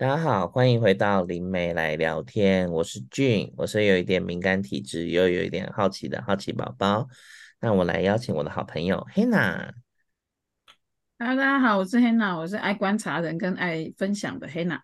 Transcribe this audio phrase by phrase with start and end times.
[0.00, 2.72] 大家好，欢迎回到灵媒来聊天。
[2.72, 7.06] 我是俊，我是有一点敏感体质，又有一点好奇的好奇宝宝。
[7.60, 9.72] 那我来邀请我的好朋友 Hanna。
[11.18, 14.80] Hello，大家好，我是 Hanna，我是爱观察人跟爱分享的 Hanna。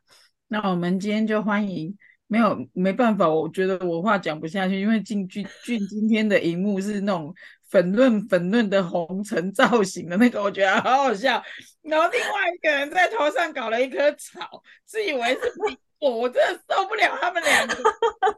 [0.49, 1.97] 那我们今天就欢迎，
[2.27, 7.35] 没有没办法，我觉得我话讲不下去，因为俊俊俊今天的荧幕是那种
[7.69, 11.43] 粉嫩粉嫩的红尘造型的那个，我觉得好好笑。
[11.83, 17.77] 然后另外一个人在头上搞了一棵草，自以为是苹果，我真的受不了他们两个，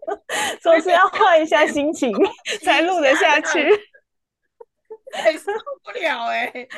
[0.61, 2.13] 总是要换一下心情
[2.65, 3.71] 才录得下去，
[5.13, 6.53] 哎，受不了哎、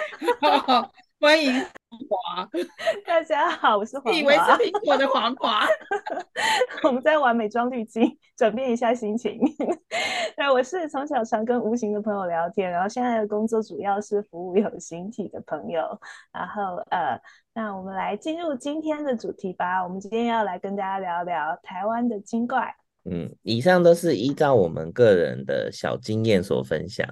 [1.21, 1.53] 欢迎。
[2.09, 2.49] 华，
[3.07, 4.19] 大家好，我是黄华。
[4.19, 5.67] 以为是苹果的黄华，
[6.83, 9.39] 我们在玩美妆滤镜，转变一下心情。
[10.35, 15.83] 对，我是从小常跟无形的朋友聊天，然后现在的工作主要是服务有形体的朋友。
[16.33, 17.21] 然后呃，
[17.53, 19.85] 那我们来进入今天的主题吧。
[19.85, 22.75] 我们今天要来跟大家聊聊台湾的精怪。
[23.05, 27.09] 嗯，以上都是依照我们个人的小经验所分享，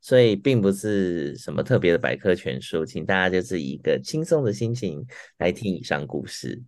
[0.00, 5.04] 所以并不是什么特别的百科全书，请大家就是一个轻松的心情
[5.38, 6.62] 来听以上故事。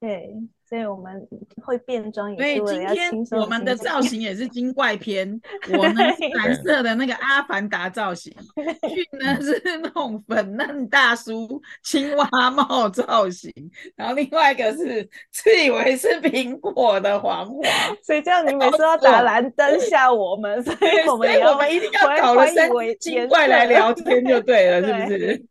[0.00, 0.34] 对。
[0.72, 1.28] 所以我们
[1.62, 3.24] 会变装，也是为了要轻松。
[3.26, 5.38] 今天我们的造型也是精怪片。
[5.76, 8.34] 我呢是蓝色的那个阿凡达造型，
[8.88, 13.52] 俊呢是那种粉嫩大叔青蛙帽造型，
[13.96, 17.62] 然后另外一个是自以为是苹果的黄华。
[18.02, 25.44] 所以这样你每次要打蓝灯吓我们，所以我们我们一定要搞了三精怪来聊天就对了，是不是？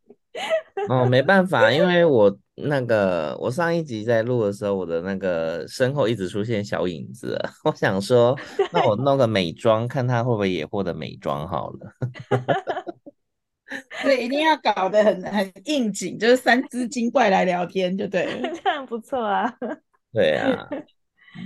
[0.88, 2.36] 哦，没办法，因为我。
[2.54, 7.38] 那个，我上一集在录的时候，我的那个身后一直出现小影子。
[7.64, 8.38] 我想说，
[8.72, 11.92] 那我弄个美妆，看他会不会也获得美妆好了。
[14.02, 19.50] 对，一定要搞得很很应景，就是三只精怪来聊天，就对了，这样不错啊。
[20.12, 20.68] 对啊，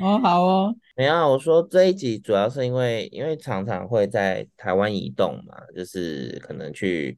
[0.01, 0.75] 哦，好哦。
[0.97, 7.17] 没有，我说这一集主要是因为，因为常常会在台湾移动嘛，就是可能去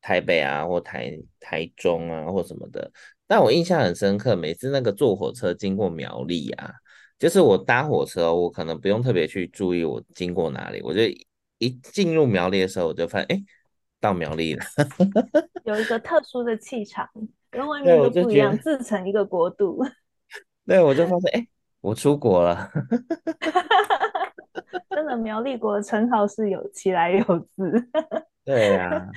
[0.00, 2.90] 台北啊，或台台中啊，或什么的。
[3.30, 6.74] 但我印象很深刻，每次那个坐火车经过苗栗啊，
[7.16, 11.02] 就是我搭火车，我可能不用特别去注意我经过哪里，我就
[11.58, 13.40] 一进入苗栗的时候，我就发现，哎，
[14.00, 14.64] 到苗栗了，
[15.62, 17.08] 有一个特殊的气场，
[17.52, 19.80] 跟外面都不一样，自成一个国度。
[20.66, 21.46] 对，我就发现，哎，
[21.82, 22.68] 我出国了。
[24.90, 27.24] 真的，苗栗国的称号是有其来有
[27.54, 27.70] 自。
[28.44, 29.08] 对呀、啊。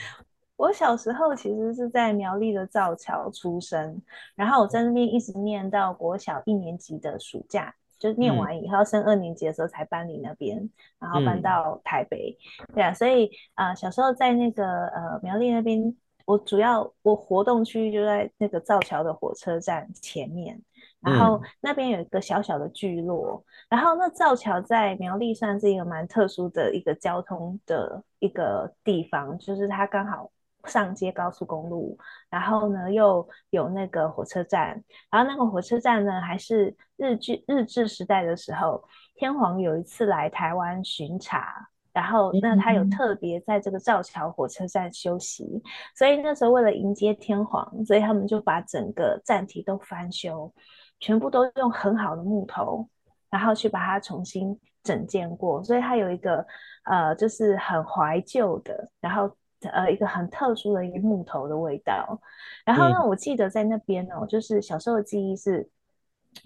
[0.63, 4.01] 我小时候其实是在苗栗的造桥出生，
[4.33, 10.69] 然后我在那边一直念到国小一年级的暑假，就念完以后升二年级的时候才搬离那边，
[10.99, 12.37] 然后搬到台北。
[12.61, 20.57] 嗯、对啊，所以啊、呃，小时候在那个呃苗栗那边，我主要我活动区域就在那个造桥的火车站前面，
[21.01, 30.31] 然后那边有一个小小的聚落，然后那造桥在苗栗算是一个蛮特殊的一个交通的一个地方，就是它刚好。
[30.65, 31.97] 上街高速公路，
[32.29, 34.81] 然后呢又有那个火车站，
[35.11, 38.83] 然后那个火车站呢还是日据日治时代的时候，
[39.15, 45.61] 天皇有一次来台湾巡查，然后那他有特别在这个造桥火车站休息，嗯、
[45.95, 50.53] 所以那时候为了迎接天皇，所以他们就把整个站体都翻修，
[50.99, 52.87] 全部都用很好的木头，
[53.29, 56.45] 然后去把它重新整建过，所以它有一个
[56.85, 59.29] 呃就是很怀旧的，然后。
[59.69, 62.19] 呃，一个很特殊的一个木头的味道。
[62.65, 65.69] 然后呢，我记得在那边哦，就是小时候的记忆是，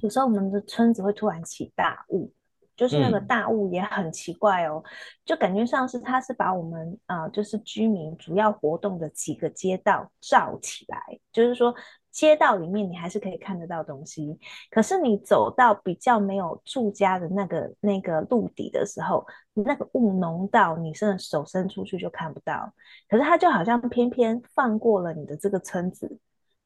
[0.01, 2.31] 有时候我们的村子会突然起大雾，
[2.75, 4.83] 就是那个大雾也很奇怪哦，
[5.25, 11.73] 就感觉上是它是把我们啊、呃，就是居民主要活动的几个街道罩起来，就是说。
[12.17, 14.39] 街道里面你还是可以看得到东西，
[14.71, 19.23] 可是你走到比较没有住家的那个那个路底的时候，
[19.53, 22.73] 那个雾浓到你甚至手伸出去就看不到。
[23.07, 26.17] 可是它就好像偏偏放过了你的这个村子，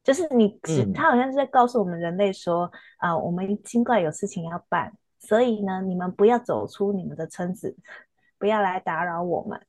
[0.02, 0.58] 就是你，
[0.94, 7.76] 它好像是在告诉我们人类说啊、我们尽管有事情要办，所以呢，你们不要走出你们的村子，
[8.38, 9.60] 不要来打扰我们。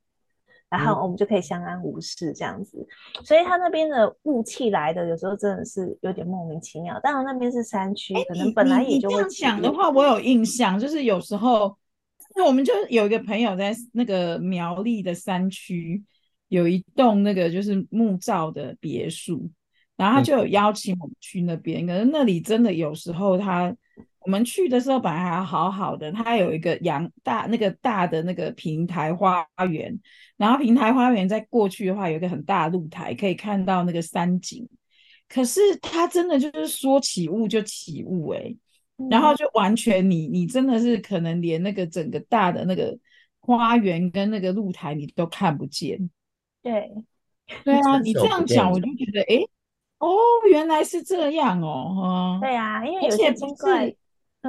[0.76, 7.00] 然后我们就可以相安无事这样子，嗯、所以他那边的雾气来的有时候真的是有点莫名其妙。
[7.04, 9.18] 当然那边是山区，可能本来也就会。
[9.18, 11.78] 这样讲的话，我有印象，就是有时候，
[12.36, 16.04] 那我们就有一个朋友在那个苗栗的山区
[16.48, 19.48] 有一栋那个就是木造的别墅，
[19.96, 23.76] 然后他就有邀请我们去那边，嗯、可是那里真的有时候他。
[24.20, 30.00] 我们去的时候本来还好好的，它有一个阳大那个大的那个平台花园，
[30.38, 34.68] 然后平台花园再过去的话有一个很大的露台，可以看到那个山景。
[35.28, 38.56] 可是它真的就是说起雾就起雾哎、
[39.10, 42.98] 然后就完全你你真的是可能连那个整个大的那个
[43.40, 46.10] 花园跟那个露台你都看不见。
[46.62, 46.90] 对，
[47.66, 49.50] 对啊， 你这样讲我就觉得哎、欸，
[50.04, 50.18] 哦，
[50.50, 53.98] 原来是这样哦，哈对啊，因为有些而且不是，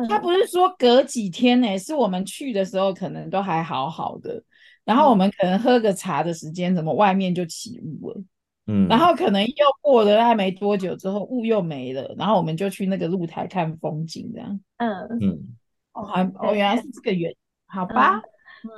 [0.09, 4.43] 他不是说隔几天呢、欸，是我们去的时候可能都还好好的。
[4.85, 8.21] 然后我们可能喝个茶的时间，怎么外面就起雾了？
[8.67, 14.61] 嗯，然后可能又过了还没多久之后，雾又没了，然后我们就去那个露台看风景，这样。
[14.79, 15.57] 嗯嗯，
[15.93, 17.37] 哦，还哦，原来是这个原因，
[17.67, 18.21] 好吧。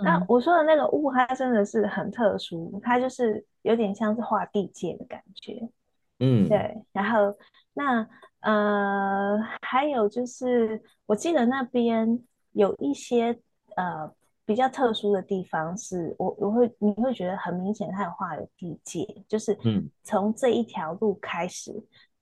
[0.05, 5.69] 那我说的那个雾，它真的是很特殊，它就是有点像是画地界的感觉。
[6.19, 6.75] 嗯，对。
[6.93, 7.37] 然后
[7.75, 8.09] 那
[8.41, 12.19] 呃，还有就是，我记得那边
[12.53, 13.39] 有一些
[13.77, 14.13] 呃。
[14.49, 21.73] 比较特殊的地方是我我会你会觉得很明显，它有画有地界，就是嗯，从这一条路开始，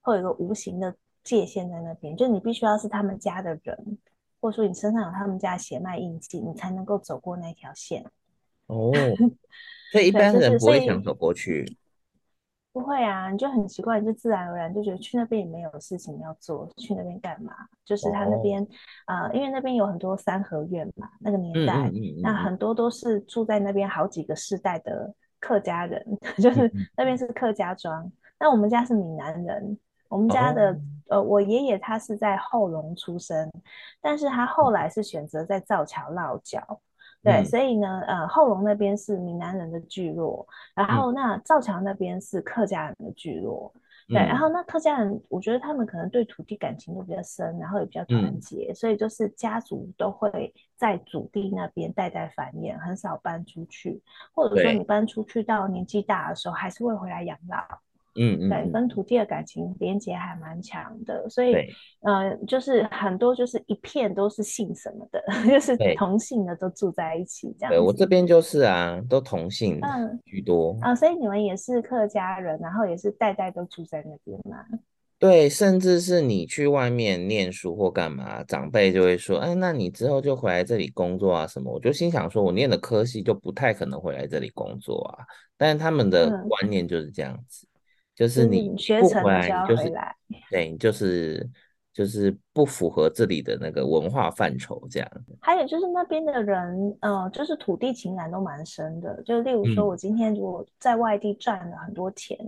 [0.01, 3.99] 会有一个无形的界限在那边，就你必须要是他们家的人，
[4.41, 8.03] 或者说你身上有他们家的血脉印记，你才能够走过那条线。
[8.69, 8.91] 哦，
[9.93, 11.77] 所以一般人不会想走过去。
[12.75, 17.53] 不会啊，你就很奇怪，你就自然而然就觉得去那边也没有事情要做，去那边干嘛？
[17.85, 18.61] 就是他那边
[19.05, 26.05] 啊、哦呃，因为那边有很多三合院嘛，那个年代，嗯嗯嗯、那很多都是住在那边好几个世代的客家人，
[26.37, 28.11] 就是那边是客家庄。
[28.41, 29.79] 那、嗯、我们家是闽南人，
[30.09, 30.79] 我们家的、哦、
[31.11, 33.49] 呃，我爷爷他是在后龙出生，
[34.01, 36.81] 但是他后来是选择在造桥落脚。
[37.25, 43.73] 对，嗯、所以呢，呃，后龙那边是闽南人的聚落，然后那造桥那边是客家人的聚落。
[44.09, 54.03] 嗯、对，然后那客家人，我觉得他们可能对土地感情都比较深，然后也比较团结，嗯、所以就是家族都会在祖地那边代代繁衍，很少搬出去，
[54.35, 57.57] 或者说你搬出去到年纪大的时候，还是会回来养老。
[58.17, 61.55] 嗯嗯，对，跟土地的感情连接还蛮强的，所以
[62.03, 67.71] 嗯呃，就是很多就是一片都是姓什么的， 就是同姓的都住在一起这样。
[67.71, 69.81] 对，我这边就是啊，都同姓
[70.25, 70.75] 居多。
[70.83, 74.65] 嗯、啊，所以你们也是客家人，然后也是代代都住在那边嘛？
[75.19, 81.73] 对，甚至是你去外面念书或干嘛，长辈就会说，哎，那你之后就回来这里工作啊什么？
[81.73, 85.25] 我就心想说，我念的科系就不太可能回来这里工作啊，
[85.57, 87.67] 但是他们的观念就是这样子。
[87.67, 87.74] 嗯
[88.15, 88.71] 就是你
[89.01, 89.93] 不回来，就是
[90.51, 91.51] 对，就是
[91.93, 95.11] 就是不符合这里的那个文化范畴这样。
[95.41, 99.23] 还有就是那边的人，呃，就是土地情感都蛮深的。
[99.23, 102.39] 就例如说，我今天如果在外地赚了很多钱，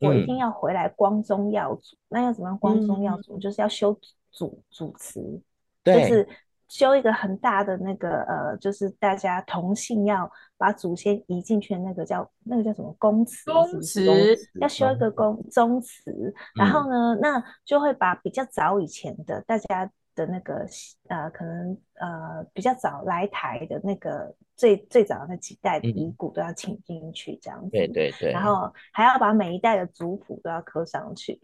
[0.00, 1.96] 嗯、我一定要回来光宗耀祖。
[1.96, 3.38] 嗯、那要怎么样光宗耀祖？
[3.38, 3.98] 嗯、就是要修
[4.30, 5.40] 祖祖祠，
[5.82, 6.28] 对就是。
[6.66, 10.28] 修一个很大的那个呃，就是大家同姓要
[10.64, 13.52] 把祖先移进去的那个叫那个叫什么公祠？
[13.52, 14.02] 公祠
[14.62, 19.84] 要修一个公宗祠，然后呢，嗯、那就会把比较早以前的大家
[20.14, 20.64] 的那个
[21.08, 27.68] 呃，可能呃比较早来台的那个最最早的那几代的遗骨都要请进去，这样子。
[27.68, 28.32] 对对对。
[28.32, 31.38] 然后还要把每一代的族谱都要刻上去。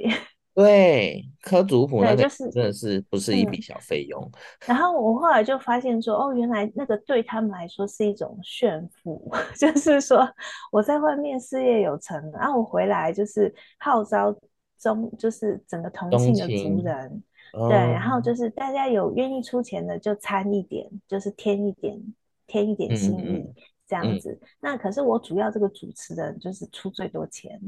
[0.63, 4.23] 对，科族谱那个真的是不是一笔小费用。
[4.23, 4.33] 嗯、
[4.67, 10.29] 然后我后来就发现说，哦，原来那个对他们来说是一种炫富， 就是说
[10.71, 14.35] 我在外面事业有成，然后我回来就是号召
[14.79, 17.23] 中，就是整个同性的族人，
[17.55, 21.99] 哦、对，然后就是大家有愿意出钱的就参一点，就是添一点，
[22.47, 23.55] 添一点心意、嗯嗯、
[23.87, 24.39] 这样子。
[24.41, 27.61] 嗯、那可是我主要这个主持人就是出最多钱。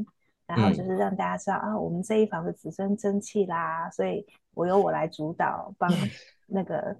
[0.46, 5.90] 然后就是让大家知道、嗯、啊，我们这一房的子孙争气啦，所以我由我来主导，帮
[6.46, 6.96] 那个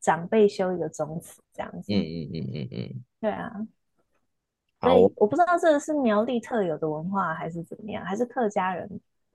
[0.00, 1.92] 长辈修一个宗祠，这样子。
[1.92, 3.52] 嗯嗯嗯嗯嗯，对啊。
[4.80, 8.88] 好，所以我不知道这个是苗栗特有的文化，还是怎么样，还是客家人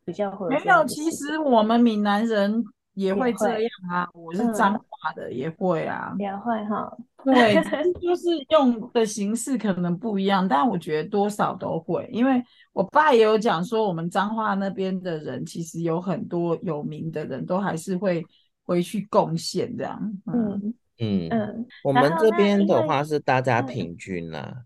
[0.06, 0.50] 比较会有。
[0.50, 2.63] 没有，其实我们闽南人。
[2.96, 6.98] 也会这样啊，我是彰化的，嗯、也会啊，也会哈。
[7.24, 7.56] 对，
[8.00, 12.41] 就是用的形式可能不一样，但我觉得多少都会，因为
[12.72, 18.25] 我爸也有讲说，我们彰化那边的人其实有很多有名的人都还是会
[18.65, 20.00] 回去贡献这样。
[20.27, 24.65] 嗯嗯嗯，我们这边的话是大家平均啦，嗯、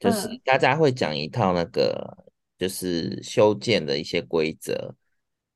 [0.00, 2.16] 就是大家会讲一套那个
[2.58, 4.94] 就是修建的一些规则。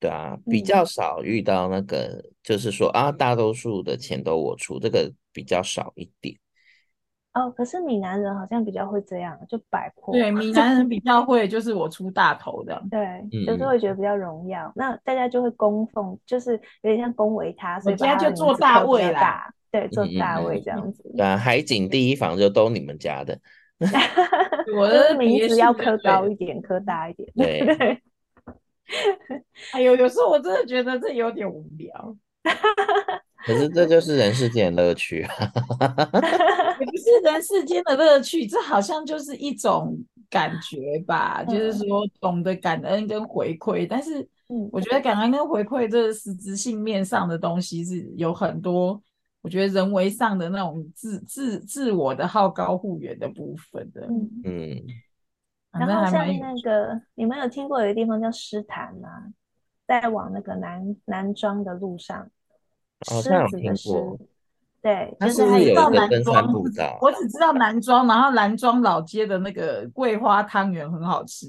[0.00, 6.34] 对啊，比较少遇到那个，嗯、就是说啊，大多数的钱都我出，这个比较少一点。
[7.34, 10.12] 哦，可是闽南人好像比较会这样，就摆阔。
[10.12, 12.82] 对，闽 南人比较会，就是我出大头的。
[12.90, 12.98] 对，
[13.30, 19.52] 嗯、就是会觉得比较荣耀，那大家就会供奉，就是有点像恭维他，所以大家就做大位啦。
[19.70, 21.08] 对，做大位这样子。
[21.16, 23.38] 对啊，海景第一房就都你们家的。
[24.76, 27.30] 我的名字要刻高一点，刻大一点。
[27.36, 28.00] 对。
[29.72, 32.16] 哎呦，有时候我真的觉得这有点无聊。
[33.46, 35.34] 可是这就是人世间的乐趣啊！
[36.78, 43.86] 也不是人世间的乐趣，这好像就是一种感觉吧，就是说懂得感恩跟回馈。
[43.88, 44.26] 但是，
[44.70, 49.00] 我觉得感恩跟回馈这实质性面上的东西是有很多，
[49.40, 54.06] 我觉得人为上的那种自自自我的好高骛远的部分的。
[54.44, 54.82] 嗯，
[55.72, 59.08] 然后像那个，你们有听过有一个地方叫诗坛吗？
[59.86, 62.28] 在往那个南南庄的路上。
[63.08, 63.90] 狮子的狮，
[64.82, 66.52] 对，就是还知 道南庄，
[67.00, 71.46] 我只知道南庄，然后南庄老街的那个桂花汤圆很好吃。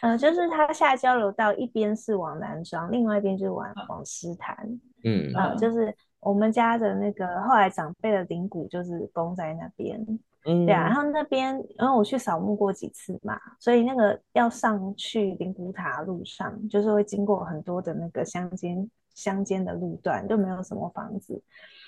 [0.00, 4.56] 嗯、呃，就是它下交流道一边是往南庄，另外一边就是往往狮潭。
[5.04, 10.02] 嗯，啊、呃，就是我们家的那个后来长辈的灵骨就是供在那边。
[10.44, 18.90] 嗯，对啊，然后那边，因为我去扫墓过几次嘛，所以那个要上去灵骨塔路上，就是会经过很多的那个乡间。
[19.14, 21.40] 乡间的路段就没有什么房子，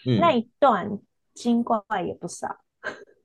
[0.07, 0.89] 嗯、那一段
[1.35, 2.47] 精怪也不少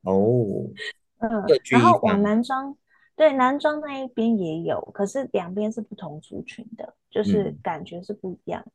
[0.02, 0.66] 哦。
[1.22, 2.76] 嗯，然后往南庄，
[3.16, 8.66] 对，南庄那一边也有，可是两边是不同族群的，就是感觉是不一样。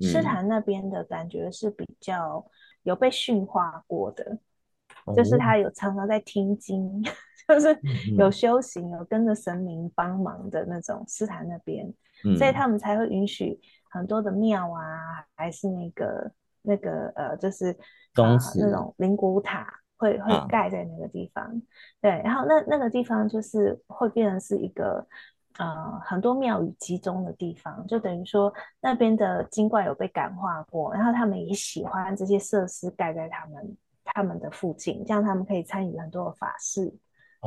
[0.00, 2.42] 诗潭、嗯、那边的感觉是比较
[2.82, 4.40] 有被驯化过的，嗯、
[5.16, 7.02] 就是他有常常在听经，
[7.48, 7.78] 就是
[8.16, 11.04] 有修行，有跟着神明帮忙的那种。
[11.06, 11.86] 斯坦那边，
[12.24, 13.60] 嗯、所以他们才会允许。
[13.94, 16.32] 很多的庙啊，还是那个
[16.62, 17.76] 那个呃，就是
[18.14, 19.66] 东、呃、那种灵骨塔
[19.98, 21.52] 会会盖在那个地方，啊、
[22.00, 25.06] 对，然后那那个地方就是会变成是一个
[25.58, 33.76] 呃很多庙宇集中的地方，就等于说那边的精怪有被感化过，然后他们也喜欢这些设施盖在他们
[34.14, 36.94] 他们的附近，这样他们可以参与很多的法事。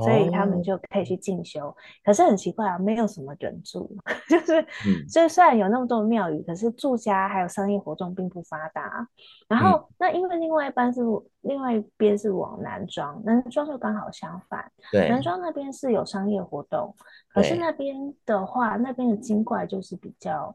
[0.04, 3.90] 所以他们就可以去进修，哦、可是很奇怪啊，没有什么人住，
[4.28, 9.08] 就是，嗯、所以虽然有那么多的庙宇，可是住家还有商业活动并不发达。
[9.48, 11.00] 然后，嗯、那因为另外一半是
[11.44, 16.94] 另外一边是往南庄，南庄就刚好相反，对，南庄那边是有商业活动，
[17.34, 17.96] 可是那边
[18.26, 20.54] 的话，那边的精怪就是比较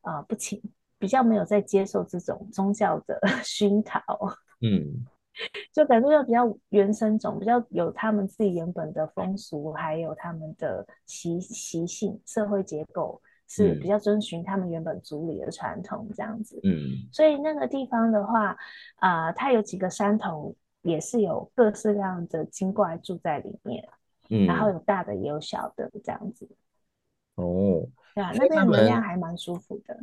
[0.00, 0.62] 啊、呃、不勤，
[0.98, 4.00] 比较没有在接受这种宗教的 熏陶，
[4.62, 5.04] 嗯。
[5.72, 16.60] 就感觉要比较原生种，比较有他们自己原本的风俗，还有他们的习习性、社会结构是比较遵循他们原本族里的传统这样子。
[16.64, 18.56] 嗯，所以那个地方的话，
[18.96, 23.88] 啊、呃，它有几个山头，也是有各式各样的精怪住在里面。
[24.30, 26.48] 嗯，然后有大的也有小的这样子。
[27.36, 29.98] 哦，对啊，那边能量还蛮舒服的。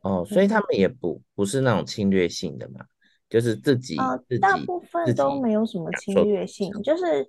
[0.00, 2.84] 哦，所以他们也不不是那种侵略性的嘛。
[3.30, 7.26] 就是自己，呃，自己大部分都没有什么侵略性，就是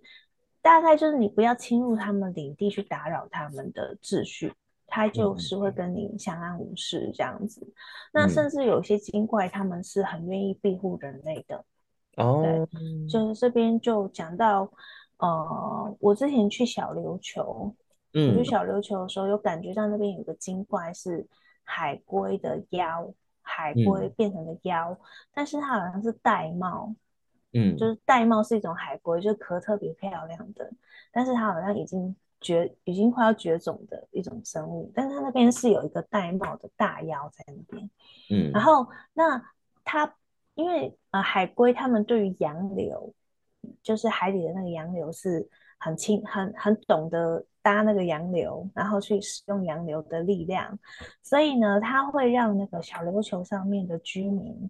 [0.59, 4.51] 大概就是你不要侵入他们领地去打扰他们的秩序，
[4.87, 7.61] 他就是会跟你相安无事这样子。
[7.63, 7.73] 嗯、
[8.13, 11.63] 那甚至有些精怪，他们是很愿意庇护人类的。
[12.17, 14.71] 哦、对，就是这边就讲到，
[15.19, 17.73] 呃，我之前去小琉球，
[18.15, 21.27] 嗯，去小琉球的时候有感觉到那边有个精怪是
[21.63, 23.13] 海龟的妖。
[23.53, 24.97] 海龟变成的妖，嗯、
[25.33, 26.95] 但是它好像是玳瑁，
[27.53, 30.71] 嗯，就是玳瑁是一种海龟，就壳特别漂亮的，
[31.11, 37.89] 但是它好像已经绝，已经快要绝种的一种生物，但是它那边是有一个玳瑁的大妖在那边，
[38.31, 39.41] 嗯，然后那
[39.83, 40.15] 它
[40.55, 43.13] 因为呃海龟它们对于洋流，
[43.83, 45.47] 就是海底的那个洋流是
[45.81, 47.45] 很轻很很懂得。
[47.63, 50.79] 搭那个洋流，然后去使用洋流的力量，
[51.21, 54.67] 所以呢，它会让那个小琉球上面的居民，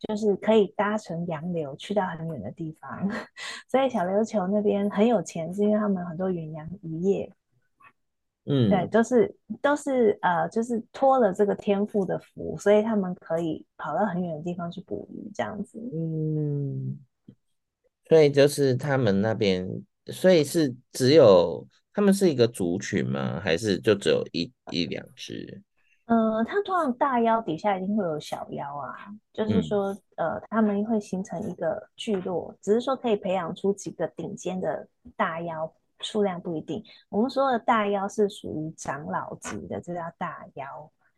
[0.00, 3.08] 就是可以搭乘洋流去到很远的地方。
[3.70, 7.32] 所以小琉球那边很有钱，是因为他们很多远洋渔业，
[8.46, 15.78] 嗯，对，都是都是呃，就是托了这个天赋的福，所以他们可以跑到很远的地方去捕鱼，这样子。
[15.94, 16.98] 嗯，
[18.08, 19.64] 所以就是他们那边，
[20.06, 21.66] 所以是只有。
[21.94, 23.38] 他们是一个族群吗？
[23.38, 25.60] 还是就只有一一两只？
[26.06, 28.96] 呃，它通常大妖底下一定会有小妖啊，
[29.30, 36.82] 就是说，嗯、呃，他们会形成一个聚落，只是说可以培养出几个顶尖的大妖，数量不一定。
[37.10, 40.64] 我们说的大妖是属于长老级的，这叫大妖。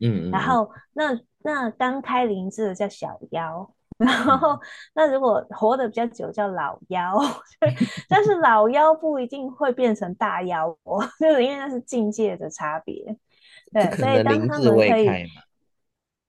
[0.01, 3.73] 嗯，嗯，然后那那刚开灵智的叫小妖。
[3.97, 4.59] 然后，
[4.95, 7.15] 那如果活得比较久叫老妖，
[8.09, 10.77] 但是老妖不一定会变成大妖，
[11.21, 13.17] 就是因为那是境界的差别。
[13.73, 15.09] 对，所以当他们可以，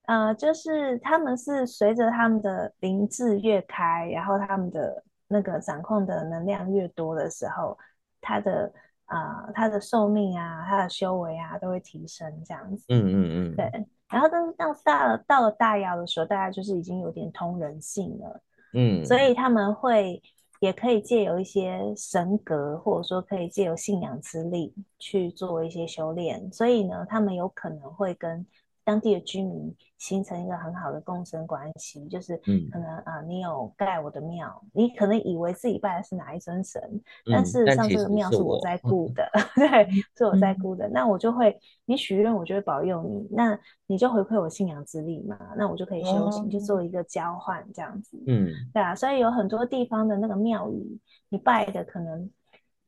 [0.05, 7.77] 呃，就是他们是随着他们的灵智越开，然后他们的那个掌控的能量越多的时候，
[8.21, 8.71] 他的
[9.05, 12.85] 啊、呃，他的寿命啊，他的修为啊，都会提升这样子。
[12.89, 13.85] 嗯嗯嗯，对。
[14.15, 18.41] 然后但是到大了到了大窑的时候，大家就是已经有点通人性了。
[18.73, 20.23] 嗯，所以他们会
[20.61, 26.49] 也可以借由一些神格，或者说可以借由信仰之力去做一些修炼。
[26.49, 28.47] 所以呢，他们有可能会跟
[28.85, 32.37] 当地的居民形成一个很好的共生关系，就是
[32.71, 36.79] 可能啊、嗯呃，你有盖我的庙，你可能以为自己拜的是哪一尊神，
[37.25, 40.87] 嗯、但事实上这个庙是我在顾的， 对，是我在顾的。
[40.87, 48.21] 嗯、那我就会，你许愿，我就会保佑你，那你就回馈我信仰之力嘛，那我就可以修行，就做一个交换这样子。
[48.27, 50.99] 嗯，对啊，所以有很多地方的那个庙宇，
[51.29, 52.29] 你拜的可能。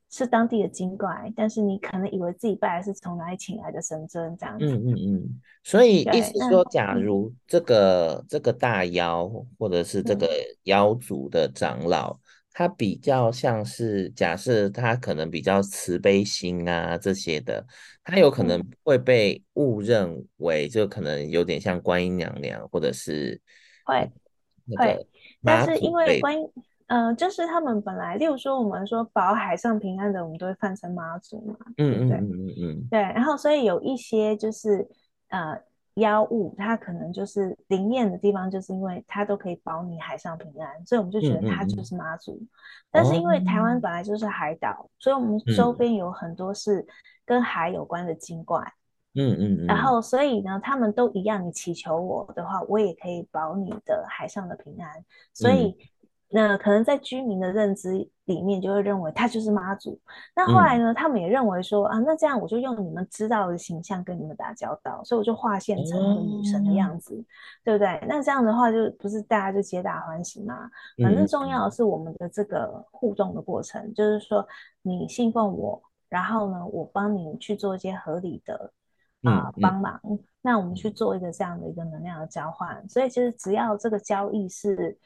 [0.09, 4.65] 是当地的精怪，但是你可能以为自己拜的是从哪里请来的神尊这样子。
[4.65, 5.41] 嗯嗯嗯。
[5.63, 10.29] 所以意思说，假如这个这个大妖或者是这个
[10.63, 12.19] 妖族的长老，嗯、
[12.53, 17.65] 他比较像是假设他可能比较慈悲心啊这些的，
[18.05, 23.41] 他有可能会被误认为就可能有点像观音娘娘，或者是
[23.83, 24.09] 会
[24.77, 25.07] 会，
[25.43, 26.49] 但是因为观音。
[26.87, 32.99] 嗯、呃，就是他们本来，例如说我们说保海上平安的，我们都会泛称妈祖嘛，嗯对嗯嗯嗯对。
[32.99, 34.87] 然后所以有一些就是
[35.27, 35.59] 呃
[35.95, 42.31] 妖物，它可能就是灵验的地方，就是因为它都可以保你海上平安，所以我们就觉得它就是妈祖。
[42.35, 42.49] 嗯嗯
[42.89, 46.87] 但是因为台湾本来就是海岛，哦、所以我们周边有很多是
[47.25, 48.61] 跟海有关的精怪，
[49.13, 49.65] 嗯嗯嗯。
[49.65, 55.03] 然后所以呢，他们都一样，你祈求我的话，我也可以保你的海上的平安，
[55.33, 55.75] 所以。
[56.29, 57.93] 嗯那可能在居民的认知
[58.25, 59.97] 里面，就会认为他就是妈祖。
[60.35, 67.25] 那后来呢，嗯、他们也认为说啊，那这样我就用你们知道的形象跟你们打交道，所以我就化现成个女神的样子，嗯、
[67.63, 68.05] 对不对？
[68.09, 70.69] 那这样的话，就不是大家就皆大欢喜吗？
[71.01, 74.45] 反正重要的是我们的这个互动的过程，嗯、就是说
[74.81, 78.73] 你信奉我，然后呢，我帮你去做一些合理的
[79.23, 79.97] 啊、呃、帮忙。
[80.41, 82.85] 那我们去做一个这样的一个能量的交换。
[82.89, 84.99] 所以其实只要这个交易是。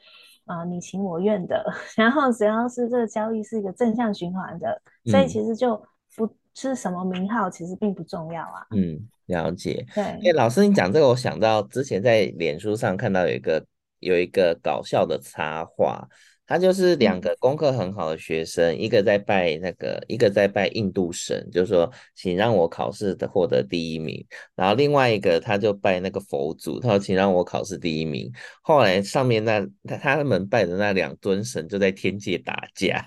[0.44, 1.64] 啊、呃，你情我愿的，
[1.96, 5.76] 然后只要是这个交易是一个正向循环的，嗯、所以其实就
[6.16, 8.66] 不是什么名号，其实并不重要啊。
[8.70, 9.86] 嗯，了解。
[9.94, 13.64] 对，哎、欸，老师，你讲这个，我想到之前在脸书上看到有一个
[14.00, 16.08] 有一个搞笑的插画。
[16.46, 24.22] 他就是两个功课很好的学生，嗯、一个在拜那个，一个在拜印度神，就是说，请让我考试的获得第一名。
[24.54, 28.30] 然后另外一个他就拜那个佛祖，他说，请让我考试第一名。
[28.60, 33.06] 后来上面那他他们拜的那两尊神就在天界打架，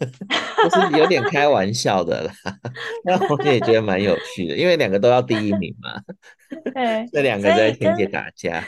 [0.00, 2.32] 就是有点开玩笑的啦。
[3.04, 5.90] 那我也觉得蛮有趣的，因为两个都要第一名嘛。
[6.74, 8.60] 对，这两个在天界打架，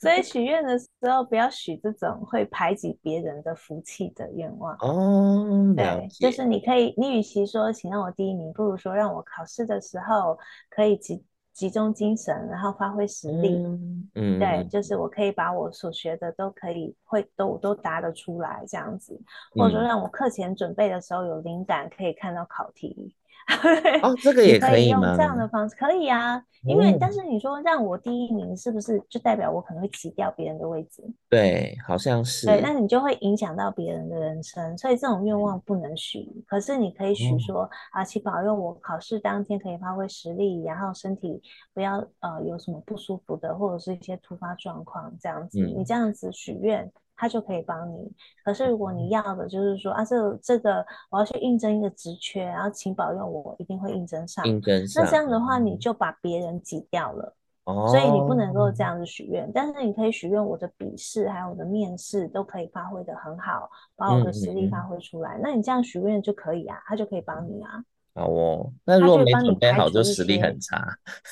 [0.00, 5.74] 所以许愿的时候不要许这种会排挤别人的福气的愿望哦。
[5.76, 10.38] 对，就是你可以，你与其说请让我第一名，不如说让我考试的时候
[10.70, 11.22] 可以集
[11.56, 13.56] 集中精神，然后发挥实力。
[13.56, 19.18] 嗯，嗯对，就是我可以把我所学的都可以会都都答得出来这样子，
[19.54, 23.10] 或者说让我课前准备的时候有灵感，可以看到考题。
[24.02, 25.00] 哦，这个也可以吗？
[25.00, 31.02] 可以用这样的方式可以啊，因为、嗯、但是你说让我第一名，是不是就代表我可能会挤掉别人的位置？
[31.28, 32.46] 对，好像是。
[32.46, 36.20] 对，那你就会影响到别人的人生，所以这种愿望不能许。
[36.34, 41.40] 嗯、可是你可以许说、嗯、啊，祈保佑我考试当天可以发挥实力，然后身体
[41.72, 45.60] 不要呃有什么不舒服的，或者是一些突发状况这样子。
[45.60, 46.90] 嗯、你这样子许愿。
[47.16, 48.12] 他就可以帮你。
[48.44, 54.44] 可是如果你要的就是说啊，这这个我要去应征一个职缺，然后请保佑我一定会应征上。
[54.46, 55.02] 应征上。
[55.02, 57.34] 那这样的话，你就把别人挤掉了。
[57.64, 57.88] 哦。
[57.88, 65.36] 所以你不能够这样子许愿，但是你可以许愿我的笔试还有我的面试都可以发挥的很好，把我的实力发挥出来。
[65.36, 65.42] 嗯嗯嗯。
[65.42, 67.82] 那你这样许愿就可以啊，他就可以帮你啊。
[68.16, 70.82] 好哦，那如果没准备好，就实力很差。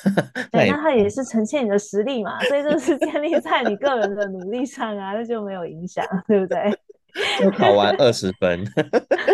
[0.51, 6.71] 对，那他也是呈现你的实力嘛，所以这是建立在你个人的努力上啊，那就没有影响，对不对？
[7.41, 8.63] 就考完二十分。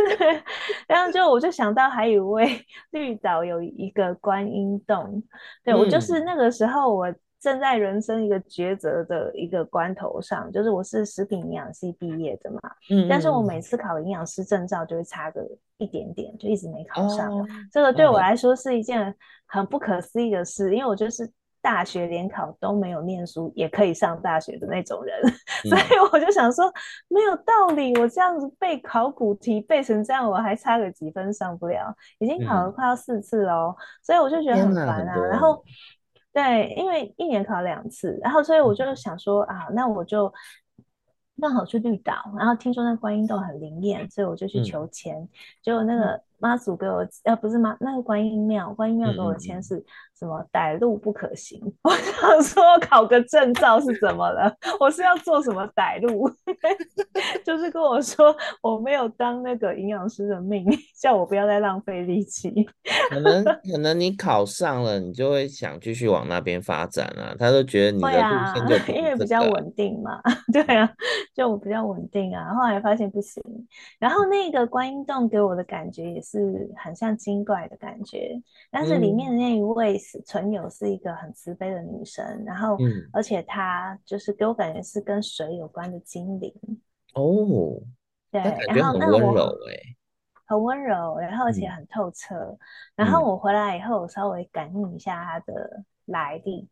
[0.88, 5.22] 然后就我就想到还有一位绿岛有一个观音洞，
[5.64, 7.14] 对、嗯、我就是那个时候我。
[7.42, 15.42] 正在人生一个抉择的一个关头上，就是我是食品营养系毕业的嘛，嗯，但是我每次考营养师证照就会差个
[15.78, 17.36] 一点点，就一直没考上。
[17.36, 19.14] 哦、这个对我来说是一件
[19.48, 21.28] 很不可思议的事，嗯、因为我就是
[21.64, 26.72] 大学联考都没有念书也可以上大学的那种人，嗯、所以我就想说
[27.08, 35.64] 没有道理，我这样子背考古题背成这样，我还差个几分上不了，已经考了快要四次了，嗯、所以我就觉得很烦啊，然后。
[36.34, 40.34] 对，因为一年考两次，然后所以我就想说啊，那我就
[41.42, 45.30] 刚好去绿岛，然后听说那观音洞很灵验，所以我就去求签，嗯、
[45.62, 49.76] 结果那个妈祖给我，呃，不是妈，那个观音庙，观音庙给我签是
[50.18, 50.44] 什么？
[50.52, 51.62] 歹路不可行。
[51.64, 54.54] 嗯、 我想说，考个证照是怎么了？
[54.80, 56.30] 我是要做什么歹路？
[57.46, 60.66] 就是跟我说，我没有当那个营养师的命，
[61.00, 62.52] 叫我不要再浪费力气。
[63.10, 67.36] 可能可能你考上了，你就会想继续往那边发展啊。
[67.38, 70.22] 他都觉得你的路线就、因为比较稳定嘛。
[70.52, 70.92] 对啊。
[71.34, 73.42] 就比较稳定啊，后来发现不行。
[74.00, 76.31] 然后那个观音洞给我的感觉也是
[76.78, 78.40] 很像精怪的感觉，
[78.70, 82.78] 但是里面的那一位是存友是一个很慈悲的女神，然后
[83.12, 86.54] 而且她就是给我感觉是跟水有关的精灵
[87.14, 87.82] 哦，
[88.32, 89.96] 对，然后那个温柔哎，
[90.46, 92.36] 很温柔，然后而且很透彻。
[92.36, 92.58] 嗯、
[92.96, 96.68] 然后我回来以后，我稍微感应一下它的来历。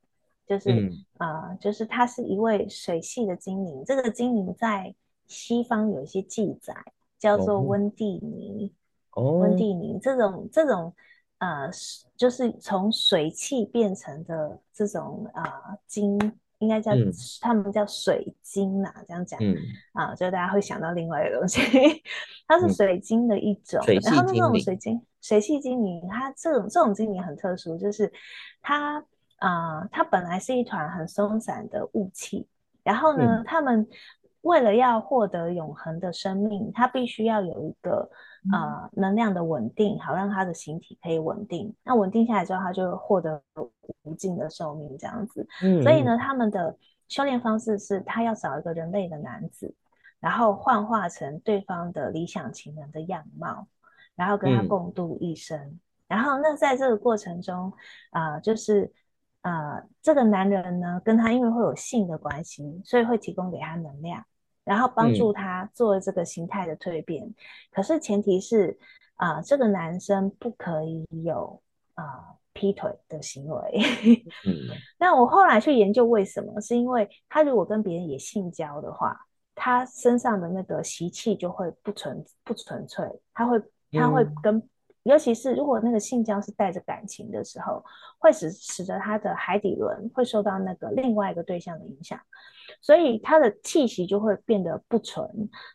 [0.48, 3.84] 就是、嗯、呃，就是他是一位水系的精灵。
[3.86, 4.96] 这个精灵在
[5.28, 6.74] 西方有一些记载，
[7.20, 8.74] 叫做温蒂尼。
[9.16, 10.94] 哦，温蒂尼这种这种
[11.40, 11.70] 呃，
[12.16, 15.44] 就是从水汽变成的这种呃
[15.88, 16.18] 晶，
[16.60, 19.40] 应该叫、嗯、他们叫水晶啊，这样讲。
[19.42, 19.56] 嗯
[19.94, 21.62] 啊，就大家会想到另外一个东西，
[22.48, 23.80] 它是水晶的一种。
[23.88, 28.12] 嗯、然后那种水晶水系精灵，它这种这种精灵很特殊，就是
[28.62, 29.04] 它。
[29.42, 32.46] 啊、呃，它本来是一团很松散的雾气，
[32.84, 33.88] 然后呢，嗯、他们
[34.42, 38.12] 为了要获得永恒的生命，它必须要有一个
[38.52, 41.74] 呃能量的稳定，好让他的形体可以稳定。
[41.84, 43.42] 那稳定下来之后，他就获得
[44.04, 45.48] 无尽的寿命，这样子。
[45.64, 46.76] 嗯，所以呢，他们的
[47.08, 49.74] 修炼方式是，他要找一个人类的男子，
[50.20, 53.68] 然后幻化成对方的理想情人的样貌，
[54.16, 55.58] 然后跟他共度一生。
[55.60, 57.74] 嗯、然后，那在这个过程中，
[58.12, 58.92] 啊、呃，就是。
[59.42, 64.22] 呃，这个男人呢，跟他因为会有性的关系，所以会提供给他能量，
[64.70, 67.26] 然后帮助他做这个形态的蜕变。
[67.26, 67.36] 嗯、
[67.72, 68.78] 可是前提是，
[69.16, 71.60] 啊、呃，这个男生不可以有
[71.96, 73.80] 啊、呃、劈腿的行为。
[74.46, 74.54] 嗯、
[75.00, 79.20] 那我后来去研究为什么，是因为他如果跟别人也性交的话，
[79.56, 83.04] 他身上的那个习气就会不纯不纯粹，
[83.34, 83.60] 他会
[83.92, 84.62] 他会跟。
[85.04, 87.84] 嗯尤其是如果那个性交是带着感情的时候，
[88.18, 92.20] 会使使得他的海底轮会受到那个另外一个对象的影响，
[92.82, 95.26] 所以他的气息就会变得不纯。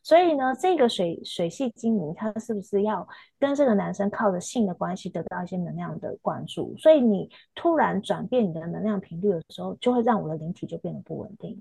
[0.03, 3.07] 所以呢，这个水水系精灵，他是不是要
[3.39, 6.77] 跟这个男生靠着性的关系得到一些能量的灌注？
[6.77, 11.61] 所以你突然转变你的能量频率的时候，就会让我的灵体就变得不稳定。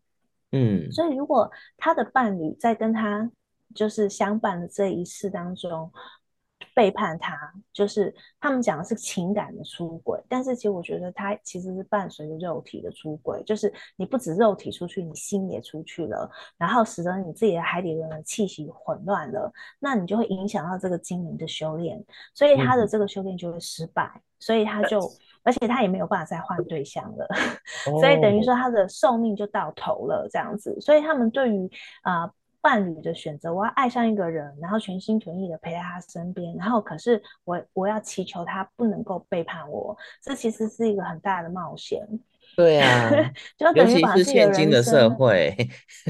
[0.52, 3.32] 嗯，所以如果他的伴侣在跟他
[3.73, 5.91] 就是相伴的这一世当中，
[6.73, 7.38] 背叛他，
[7.71, 24.99] 就是他们讲的是情感的出轨，但是其实我觉得他其实是伴随着肉体的出轨，就是你不止肉体出去，你心也出去了，然后使得你自己的海底轮的气息混乱了，那你就会影响到这个精灵的修炼，所以他的这个修炼就会失败，嗯、所以他就，
[25.43, 27.27] 而且他也没有办法再换对象了，
[27.88, 31.69] 哦、 所以等于说他的寿命就到头了这样子，所以他们对于
[32.01, 32.23] 啊。
[32.23, 32.33] 呃
[32.63, 42.08] 伴侣的选择，我要爱上一个人，然后全心全意的陪在他身边，然后可是我我要祈求他不能够背叛我，这其实是一个很大的冒险。
[42.56, 43.10] 对啊，
[43.58, 45.54] 就等于把自己的人生，现今的社会，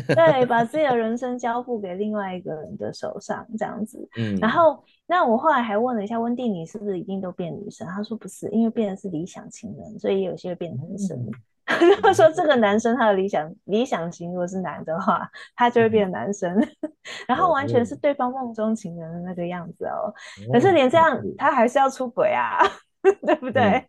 [0.08, 4.08] 对，把自己的 人生交付给另外一个人的手上，这样子。
[4.18, 11.18] 嗯，然后那我后来还问了一下温蒂你是不是一定都变女生，他说不是，因为变的是理想情人，所以有些会变成男生。
[11.18, 11.32] 嗯
[12.02, 16.54] 他说：“这个男生他的理想理想型如果是男的话，他就会变男生，
[17.26, 20.14] 然后完全是对方梦中情人的那个样子哦。
[20.52, 22.60] 可是连这样，他还是要出轨啊，
[23.26, 23.88] 对不对？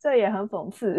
[0.00, 0.94] 这也很讽刺。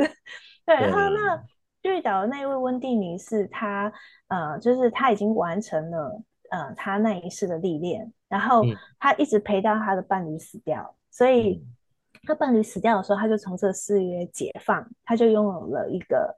[0.66, 1.40] 对，然后那
[1.84, 3.94] 绿岛的那一位温蒂尼是他，
[4.30, 8.64] 呃，就是他已经完成了呃他那一世的历练，然后
[9.00, 11.64] 他一直陪到他的伴侣死掉，所以。”
[12.26, 16.36] 他伴侣死掉的时候，他就从这个誓约解放，他就拥有了一个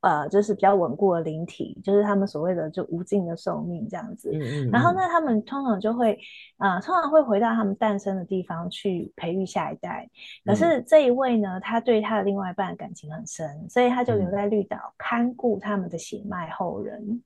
[0.00, 4.30] 呃，就是比较稳固的灵体，就是他们所谓的就无尽的寿命这样子。
[4.32, 4.70] 嗯嗯嗯。
[4.70, 6.16] 然后呢，他们通常就会
[6.56, 10.08] 啊、呃，通常会回到他们诞生的地方去培育下一代。
[10.44, 17.20] 可是这一位呢，他对他的另外一半感情很深，所以他就留在绿岛看顾他们的血脉后人。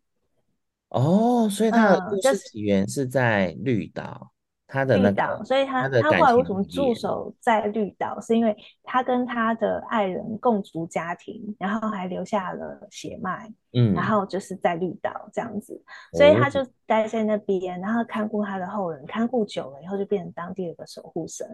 [0.88, 4.31] 哦，所以他的故事起源是在绿岛。
[4.72, 8.18] 他的绿岛，所以他他，他后来为什么驻守在绿岛？
[8.20, 15.78] 是因为他跟他的爱人共组家庭，然后还留下了血脉，嗯，然后就是在绿岛这样子，
[16.14, 21.46] 所以他就待在那边，然后看顾他的后人，看顾久了以后就变成当地的一个守护神。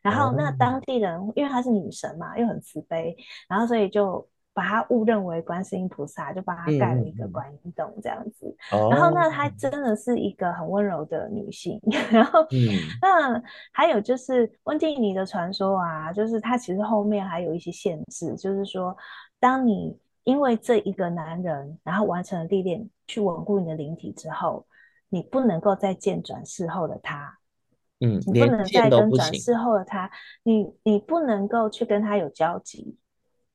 [0.00, 3.14] 然后那当地人因为她是女神嘛，又很慈悲，
[3.48, 8.54] 然后所以就把它误认为观世音菩萨，就把他盖了一个观音洞这样子。
[8.72, 11.78] 嗯、然后那她真的是一个很温柔的女性。
[11.82, 12.68] 哦、 然后，嗯，
[13.00, 18.96] 那还有就是温蒂尼的传说啊，就是它其实后面还有一些限制，就是说，
[19.40, 24.66] 当你因为这一个男人，然后完成了历练，去稳固你的灵体之后，
[25.08, 27.38] 你不能够再见转世后的他。
[28.00, 30.10] 嗯，你不能再跟转世后的他，
[30.42, 32.98] 你你不能够去跟他有交集。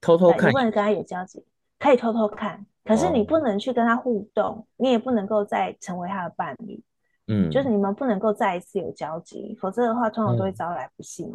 [0.02, 1.44] 偷偷看，你不能跟他有交集，
[1.80, 6.82] 可以偷偷看，可是你不能去跟他互动，哦、你也不能够再成为他的伴侣，
[7.28, 11.32] 嗯，就是你们不能够再一次有交集，否则的话，通常都会招来不幸。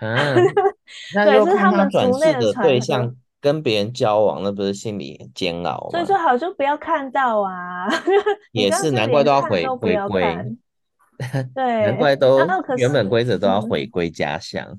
[0.00, 0.34] 嗯、啊，
[1.24, 5.88] 对，是他们转世的对象跟别人交往，那不是心里煎熬？
[5.90, 7.88] 所以说好就不要看到啊，
[8.52, 10.22] 也是难怪都要回回归，
[11.54, 12.38] 对，难怪都
[12.76, 14.78] 原本规则都要回归家乡。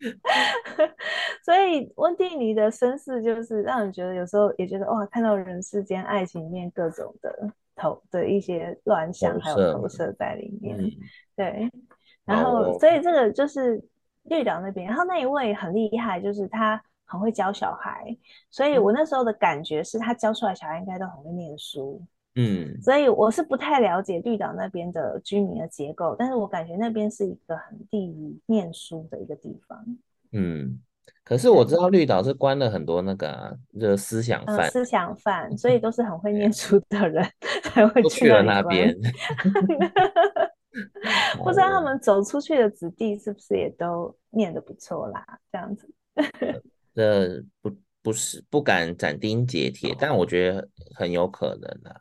[1.44, 10.76] 所以温蒂尼的身世就是让人觉得有时候也觉得哇，看到人世间爱情里面各种的投的一些乱象，还有投射在里面。
[10.78, 10.90] 嗯、
[11.36, 11.70] 对，
[12.24, 13.82] 然后、哦、所以这个就是
[14.24, 18.16] 绿岛那边，然后那一位很厉害，就是他很会教小孩，
[18.50, 22.00] 所以我那时候的感觉是他教出来小孩应该都很会念书。
[22.02, 22.08] 嗯，
[22.80, 29.78] 所以我是不太了解绿岛那边的居民的结构，但是我感觉那边是一个很利于念书的一个地方。
[30.32, 30.78] 嗯，
[31.24, 37.26] 可是我知道绿岛是关了很多那个、啊、就思想犯、嗯，思想犯，所以 都是很会念书的人
[37.64, 38.94] 才会去了那边。
[41.42, 45.26] 不知道他们走出去的子弟是不是也都念得不错啦？
[45.50, 45.92] 这样子，
[46.94, 52.00] 这不不是不敢斩钉截铁，但我觉得很有可能啊。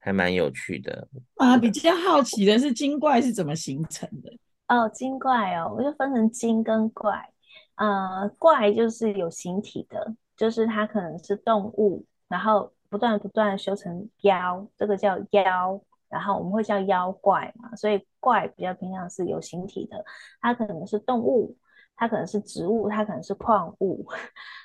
[0.00, 1.56] 还蛮有趣的啊！
[1.58, 4.32] 比较好奇的是精怪是怎么形成的？
[4.66, 7.30] 哦，精怪哦，我就分成精跟怪。
[7.76, 17.74] 呃，怪就是有形体的，就是它可能是动物，然后不断不断修成妖，这个叫妖，然后我们会叫妖怪嘛。
[17.76, 20.04] 所以怪比较偏向是有形体的，
[20.40, 21.56] 它可能是动物，
[21.96, 24.06] 它可能是植物，它可能是矿物，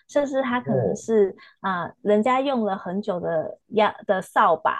[0.07, 4.77] 甚至它可能是啊、人家用了很久的压的扫把。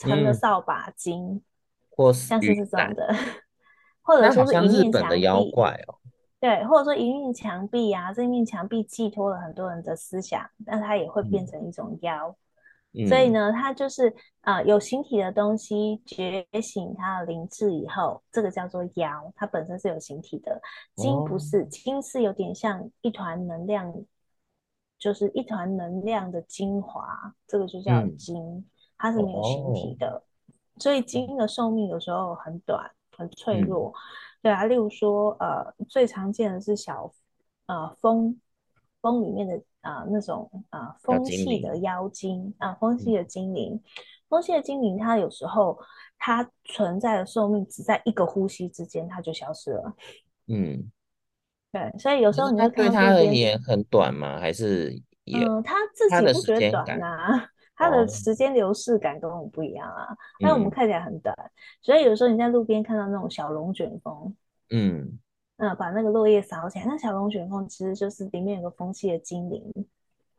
[0.00, 1.42] 成了扫把精，嗯、
[1.90, 3.14] 或像是这种的，
[4.00, 5.98] 或者说是一面墙壁妖怪哦，
[6.40, 12.34] 对，或者说一面墙壁啊，这一面墙壁寄托了很多人的思想，但它也会变成一种妖。
[12.92, 14.08] 嗯、所以呢，它就是
[14.40, 20.58] 啊、呃，有形体的东西觉醒它的灵智以后，这个叫做妖，它本身是有形体的。
[20.96, 23.94] 精不是，精、哦、是有点像一团能量，
[24.98, 28.36] 就是一团能量的精华，这个就叫精。
[28.38, 28.64] 嗯
[29.00, 30.22] 它是没有形体的，oh.
[30.82, 33.88] 所以精的寿命有时候很短，很脆弱。
[33.88, 33.96] 嗯、
[34.42, 37.10] 对啊，例如说，呃，最常见的是小，
[37.64, 38.38] 呃，风，
[39.00, 43.80] 风里面的啊、呃、那种啊、呃、风系的妖精啊、呃，风系的精灵，嗯、
[44.28, 45.78] 风系的精灵，它有时候
[46.18, 49.94] 它存在的寿命只在一个呼吸之间，它就消失了。
[50.46, 50.90] 嗯，
[51.72, 54.38] 对，所以有时候你对它而言很短吗？
[54.38, 54.92] 还是
[55.24, 57.49] 也嗯，它自己不觉得短啊？
[57.80, 60.06] 它的时间流逝感跟我们不一样啊，
[60.38, 64.36] 那、哦、我们看起来很短，嗯、所以有时候你在路边看到那种小龙卷风，
[64.68, 65.18] 嗯，
[65.56, 69.72] 嗯，把那个落叶扫起来，那小龙卷风其实就是里面有个风气的精灵。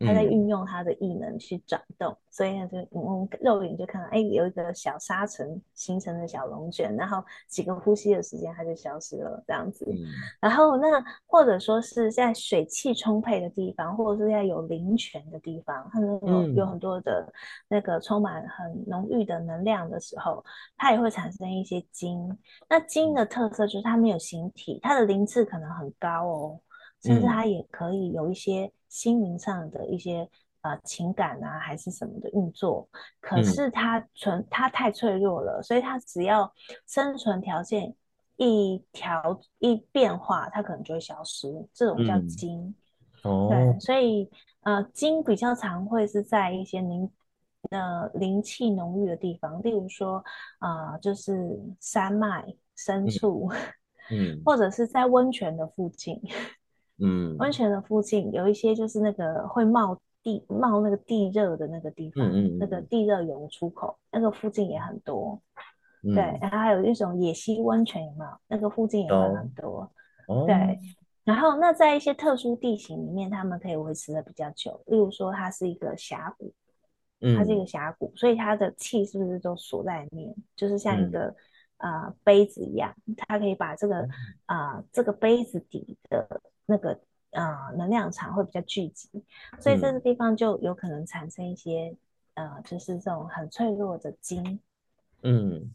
[0.06, 9.86] 他在运用他的异能去转动，嗯、所以呢，就我们肉眼就看到，哎，有一个小沙尘形成的小龙卷，然后几个呼吸的时间，它就消失了，这样子。
[9.88, 9.98] 嗯、
[10.40, 17.32] 然后那或者说是在水汽充沛的地方，或者是在有灵泉的地方，它有、嗯、有很多的
[17.68, 20.44] 那个充满很浓郁的能量的时候，
[20.78, 22.38] 它也会产生一些精。
[22.70, 26.60] 那精的特色就是它没有形体，它的灵智可能很高哦，
[27.02, 28.72] 甚至它也可以有一些。
[28.92, 30.30] 心灵上的一些
[30.64, 32.86] 呃情感啊，还是什么的运作，
[33.22, 36.54] 可是它存它太脆弱了，所以它只要
[36.86, 37.96] 生存条件
[38.36, 41.48] 一调一变化，它可能就会消失。
[41.74, 42.76] 这种叫精，
[43.24, 44.30] 嗯、哦，对，所以
[44.64, 47.10] 呃精比较常会是在一些灵
[47.70, 50.22] 呃灵气浓郁的地方，例如说
[50.60, 53.50] 啊、呃，就是山脉深处，
[54.10, 56.22] 嗯， 嗯或者是在温泉的附近。
[57.04, 65.42] 嗯，温泉的附近有一些就是那个会冒地冒那个地热的那个地方，嗯嗯，那个地热涌出口，那个附近也很多。
[66.04, 68.32] 嗯、对，然后还有一种野溪温泉，有没有？
[68.48, 69.92] 那个附近也会很多。
[70.28, 70.80] 哦、对，
[71.24, 74.80] 然后那在一些特殊地形里面，他们可以维持的比较久。
[74.86, 76.54] 例如说，它是一个峡谷，
[77.36, 80.36] 它是一个峡谷，嗯、所以它的气是不是都锁在里面？
[80.56, 81.34] 就是像一个
[81.78, 84.08] 啊、嗯呃、杯子一样，它可以把这个
[84.46, 86.42] 啊、呃、这个杯子底的。
[86.72, 86.98] 那个
[87.32, 87.46] 呃
[87.78, 89.10] 能量场会比较聚集，
[89.60, 91.94] 所以这个地方就有可能产生一些、
[92.36, 94.60] 嗯、呃，就是这种很脆弱的筋。
[95.22, 95.74] 嗯，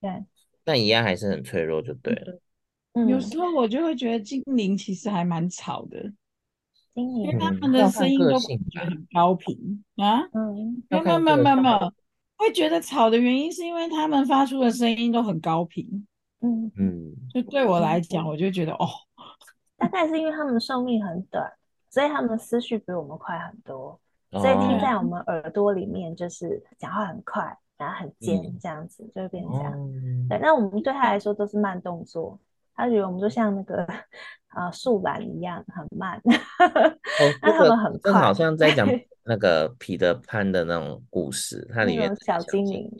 [0.00, 0.24] 对。
[0.64, 2.40] 但一样还是很脆弱，就对了。
[2.94, 6.00] 嗯，有时候我就会觉得精灵其实还蛮吵的，
[6.94, 10.22] 精灵，因为他们的声音都感觉很高频啊。
[10.32, 11.92] 嗯，没有没有没有没有，
[12.36, 16.06] 会觉得吵的原因是因为他们发出的声音都很高频。
[16.40, 18.86] 嗯嗯，就对我来讲，我就觉得哦，
[19.78, 21.50] 大概是因为他们的寿命很短，
[21.88, 23.98] 所以他们的思绪比我们快很多，
[24.32, 27.56] 所以听在我们耳朵里面就是讲话很快。
[27.78, 29.72] 然后很尖，这样子、嗯、就会变成这样。
[29.72, 32.36] 嗯、对，那我们对他来说都是慢动作，
[32.74, 33.86] 他觉得我们就像那个
[34.48, 36.18] 啊树懒一样很慢。
[36.18, 36.98] 哦，
[37.40, 38.12] 那他们很快。
[38.14, 38.84] 好像在讲
[39.22, 42.90] 那个彼得潘的那种故事，它里面小精灵。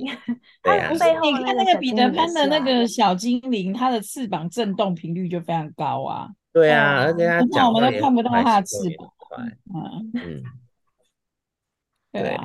[0.62, 0.98] 对啊，你
[1.44, 6.28] 看那个彼得潘的那个小精灵，它的翅膀震动频率就非常高啊。
[6.60, 9.12] 对啊，而且他讲我们都看不到他的翅膀。
[9.74, 10.42] 嗯嗯，
[12.12, 12.44] 对啊，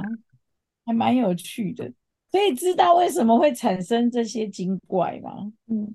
[0.85, 1.91] 还蛮有趣的。
[2.31, 5.51] 可以知道为什么会产生这些精怪吗？
[5.67, 5.93] 嗯，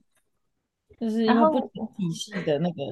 [1.00, 2.82] 就是因为不同体系的那个。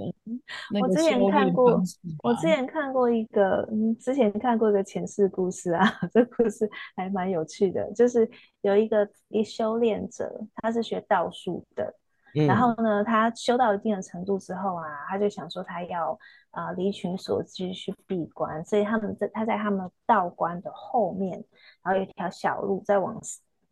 [0.72, 1.80] 那个、我之前看过，
[2.22, 7.90] 我之前看过一个，嗯，之前看过一个前世故事啊， 这故事还蛮有趣的。
[7.92, 8.28] 就是
[8.62, 11.94] 有一个一修炼者，他是学道术的，
[12.36, 16.18] 嗯、然后呢，他修到一定的程度之后啊，他就想说他要
[16.50, 21.42] 啊离群所居去闭关，所以他们在他在他们道观的后面。
[21.82, 23.18] 然后有一条小路，再往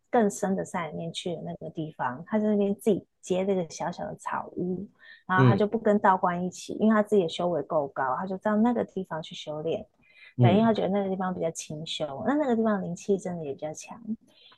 [0.09, 4.87] 更深的山里面去的那个地方，他在那边自己接这个小小的草屋，
[5.27, 9.85] 然后他就不跟道观一起，嗯、因为他自己的修为够高，他就到那个地方去修炼。
[10.37, 13.99] 对，因为他觉得那个地方比较清修，嗯、那那个地方灵气真的也比较强。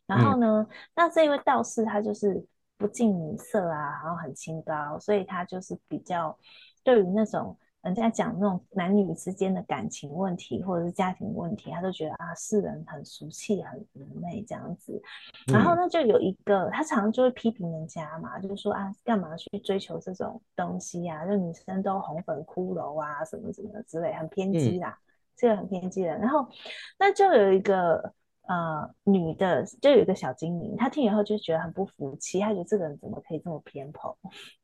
[0.05, 2.43] 然后呢，嗯、那这一位道士他就是
[2.77, 6.37] 不近女色啊，然后很清高，所以他就是比较
[6.83, 7.57] 对于那种。
[7.83, 15.01] 人家讲那种男女之间的感情问题，或者是家庭问题，他都觉得啊，世人很俗气，很愚昧这样子。
[15.53, 21.25] 然后呢，就有一个他常常就会批评人家嘛，就是说啊，干嘛去追求这种东西啊？
[21.25, 24.99] 就女生都红粉骷髅啊，什么什么之类，很偏激啦，
[25.37, 26.09] 这个很偏激的。
[26.17, 26.45] 然后
[26.99, 28.13] 那就有一个
[28.47, 34.17] 呃女的，就有一个小精灵，她听以后就觉得很不服气，她觉得这个人怎么可以这么偏颇？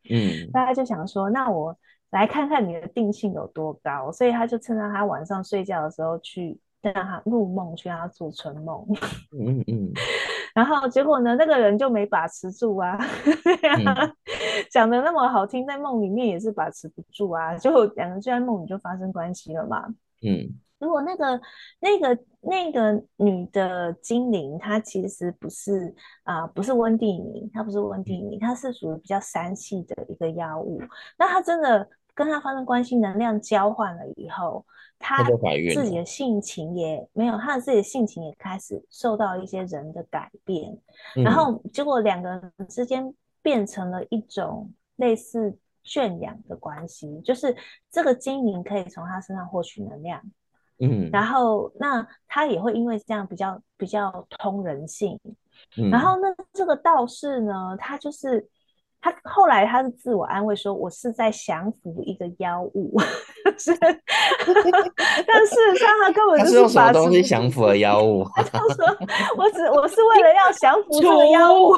[0.10, 1.78] 嗯， 大家就想说，那我。
[2.14, 8.86] 来看看你的定性有多高，所以她就趁着她晚上睡觉的时候去让他入梦，去让他做春梦。
[9.34, 9.92] 嗯嗯嗯。
[10.54, 12.96] 然后结果呢，那个人就没把持住啊，
[14.70, 19.84] 讲的、嗯、 那么好听，在梦里面也是把持不住啊，就两个人就在梦里就发生关系了嘛。
[20.22, 20.54] 嗯。
[20.84, 21.42] 如果那个
[21.80, 30.82] 那个那个女的精灵，她其实不是啊、呃，不是温蒂尼，她不是温蒂尼，她是属于比较三系的一个妖物。
[31.18, 31.90] 那她真的。
[32.16, 34.64] 跟她发生关系，能量交换了以后，
[35.00, 35.24] 她
[35.74, 40.78] 自己的性情也没有，她的自己的性情也开始受到一些人的改变，
[41.16, 47.58] 嗯、然后结果两个人之间变成了一种类似圈养的关系，就是
[47.90, 50.22] 这个精灵可以从他身上获取能量，
[50.84, 55.20] 嗯，然后那他也会因为这样比较比较通人性，
[55.78, 58.48] 嗯、然后那这个道士呢，他就是。
[59.06, 62.98] 他后来他是自我安慰说：“我是在降服一个妖物。
[63.60, 63.94] ”是，但
[65.46, 68.24] 事实上他根本就是用什么东西降服了妖物。
[68.34, 68.86] 他就说
[69.36, 71.74] ：“我只我是为了要降服这个 妖物。”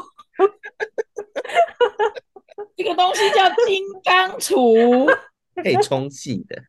[2.77, 5.11] 这个东西叫金刚杵，
[5.55, 6.61] 可以充气的。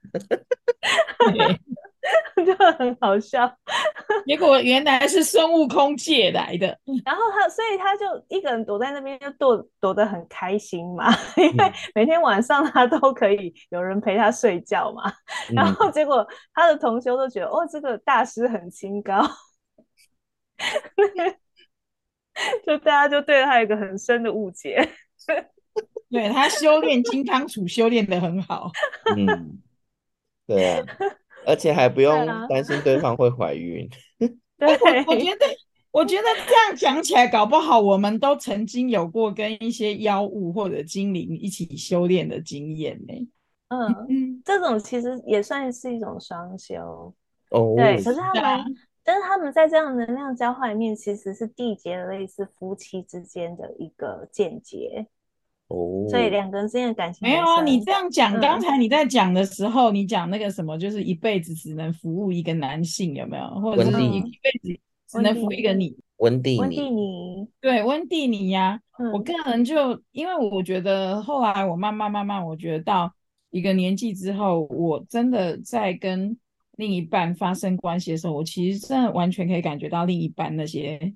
[2.45, 3.51] 就很好笑，
[4.27, 6.67] 结果原来是孙悟空借来的，
[7.05, 15.13] 然后他，所以他就一个人躲在那边，就躲躲得很开心嘛， 因为每天晚上他都可以有人陪他睡觉嘛。
[15.55, 19.27] 然后结果他的同修都觉得，哦，这个大师很清高，
[22.65, 24.89] 就大家就对他有一个很深的误解，
[26.11, 28.71] 对他修炼金刚杵修炼的很好，
[29.17, 29.59] 嗯，
[30.47, 30.85] 对啊。
[31.47, 33.89] 而且还不用担心对方会怀孕。
[34.59, 34.69] 对，
[35.07, 35.47] 我觉得，
[35.91, 43.29] 我觉得这样讲起来，搞不好我们都曾经有过跟一些妖物或者精灵一起修炼的经验呢。
[43.69, 47.15] 嗯，这种其实也算是一种双修。
[47.51, 48.65] 哦，对，可是他们，啊、
[49.05, 55.07] 但是他们在这样能量交换里面，其实是缔结了类似夫妻之间的一个间接。
[55.69, 57.63] 哦，所以两个人之间的感情没有啊？
[57.65, 63.45] 你这样讲，刚才你在讲的时候，你讲那个什么，就是一辈子只能服务一个男性，有没有？
[63.61, 65.97] 或者是一一辈子只能服一个你？
[66.19, 68.81] 温蒂温蒂尼，对，温蒂尼呀。
[69.13, 73.13] 我个人就因为我觉得后来我慢慢慢慢，我觉得到
[73.51, 76.35] 一个年纪之后，我真的在跟
[76.77, 81.13] 另一半发生关系的时候，我其实真的完全可以感觉到另一半那些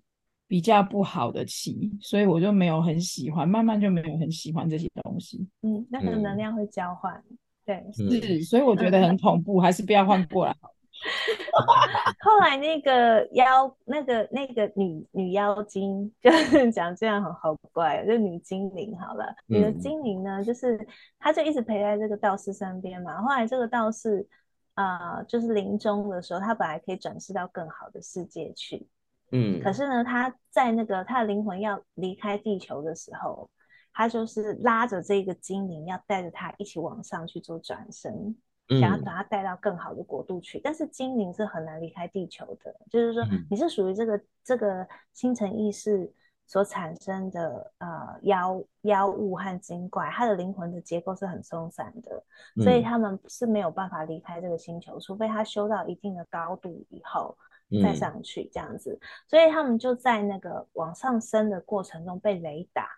[0.51, 5.49] 比较不好的气，所以我就没有很喜欢，慢慢就没有很喜欢这些东西。
[5.63, 10.69] 嗯，那个能量会交换，嗯、对，是，所以我觉得很恐怖，嗯、还是不要换过来好。
[12.19, 19.33] 后来那个妖，那个那个女女妖精， 就是讲这样很好怪，就女精灵好了。
[19.47, 20.85] 女的精灵呢，就是
[21.21, 23.23] 她就一直陪在这个道士身边嘛。
[23.23, 24.27] 后来这个道士
[24.75, 28.85] 啊、呃，就是临终的时候，他本来可以转世到更好的世界去，
[29.33, 33.49] 嗯，可是呢，他在那个他的灵魂要离开地球的时候，
[33.93, 38.37] 他就是拉着这个精灵，要带着他一起往上去做转生。
[38.79, 42.73] 想要把他带到更好的国度去，嗯、但是精灵是很难离开地球的。
[42.89, 46.09] 就是说，你是属于这个、嗯、这个星辰意识
[46.47, 52.23] 所产生的呃妖妖物和精怪，它的灵魂的结构是很松散的，
[52.59, 57.37] 嗯、所以他们是没有办法离开这个星球，除非他修到一定的高度以后
[57.83, 58.99] 再上去这样子。
[59.01, 62.89] 嗯、所以他们就在那个往上升的过程中被雷打，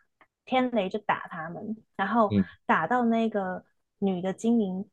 [0.44, 2.30] 天雷就打他们，然后
[2.66, 3.64] 打到那个
[3.98, 4.84] 女的精灵。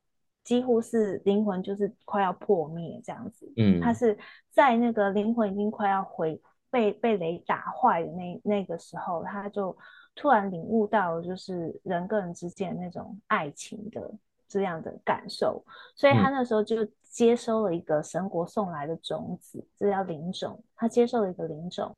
[0.42, 4.18] 几乎是灵魂就是快要破灭这样子，嗯，她是
[4.50, 9.78] 在那个灵魂已经快要回被被雷打坏的那那个时候，她就
[10.16, 14.12] 突然领悟到，就是人跟人之间那种爱情的
[14.50, 15.64] 这样的感受，
[15.96, 21.96] 所以他那时候就接收了一个神国送来的种子，这叫灵种，他接受了一个灵种，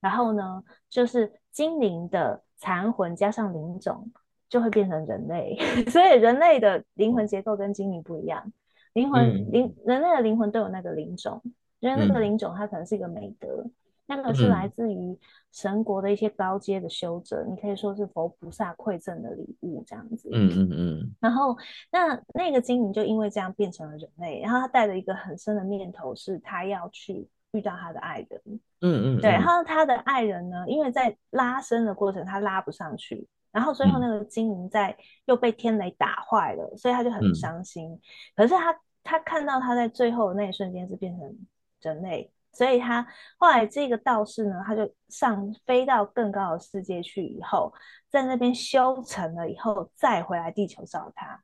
[0.00, 4.12] 然后呢，就是精灵的残魂加上灵种。
[4.46, 5.58] 就会变成人类，
[5.90, 8.52] 所以人类的灵魂结构跟精灵不一样。
[8.92, 11.42] 灵魂灵、嗯、人类的灵魂都有那个灵种，
[11.80, 13.72] 因为那个灵种它可能是一个美德，嗯、
[14.06, 15.18] 那个是来自于
[15.52, 20.28] 神国的一些高阶的修者，嗯、你可以说是佛菩萨馈赠的礼物这样子。
[20.32, 21.14] 嗯嗯嗯。
[21.20, 21.56] 然后
[21.90, 28.40] 那那个精灵就因为这样变成了人类，然后他带着一个很深的念头，是他要去遇到他的爱人。
[28.82, 29.20] 嗯嗯。
[29.20, 33.26] 对，然后他的爱人呢，因为在拉伸的过程，他拉不上去。
[33.52, 34.96] 然后最后那个精灵在
[35.26, 37.88] 又被天雷打坏了，嗯、所以他就很伤心。
[37.88, 38.00] 嗯、
[38.34, 41.38] 可是他他看到他在最后的那一瞬间是变成
[41.80, 47.72] 人类，所以他后来这个道士呢，他就上飞到更高的世界去，以后
[48.08, 51.42] 在那边修成了以后再回来地球找他。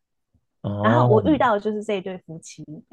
[0.62, 2.64] 哦、然后我遇到的就是这一对夫妻，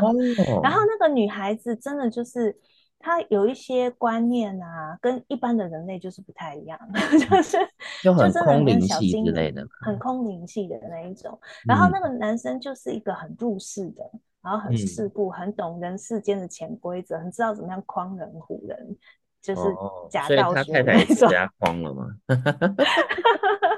[0.00, 2.58] 哦、然后那个女孩子真的就是。
[3.00, 6.78] 他有一些观念啊，跟一般的人类就是不太一样，
[7.30, 7.56] 就是
[8.02, 11.38] 就很空灵系之类的，很空灵系的那一种。
[11.66, 18.96] 然后那个男生就是一个很入世的，嗯、然后很世故，很懂人世间的潜规则，很知道怎么样诓人唬人，
[19.40, 19.62] 就是
[20.10, 20.48] 假道学那种。
[20.48, 22.08] 哦、所以他太太也是瞎诓了吗？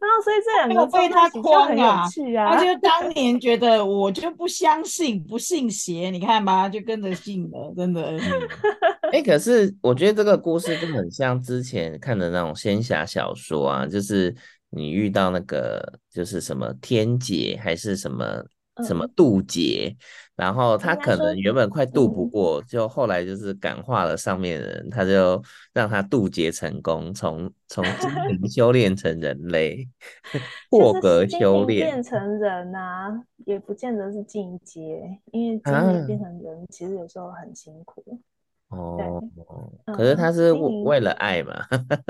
[0.00, 2.06] 然后，所以这两个被他诓啊，
[2.54, 8.18] 他就当年觉得我就不相信，不信邪，你看吧，就跟着信了，真的。
[9.12, 14.34] 哎、欸，可是我觉得这个故事就很像之前看的那种仙侠小说啊，就是
[14.70, 18.44] 你遇到那个就是什么天劫还是什么。
[18.86, 19.94] 什么渡劫，
[20.40, 25.42] 然后他可能原本快渡不过，就后来就是感化了上面的人，他就
[25.74, 29.86] 让他渡劫成功，从从精灵 修炼成人类，
[30.70, 38.02] 破格修炼变成人啊，也不见得是进阶，因为精灵变成人其实有时候很辛苦。
[38.70, 39.22] 哦，
[39.92, 41.54] 可是他是为了爱嘛？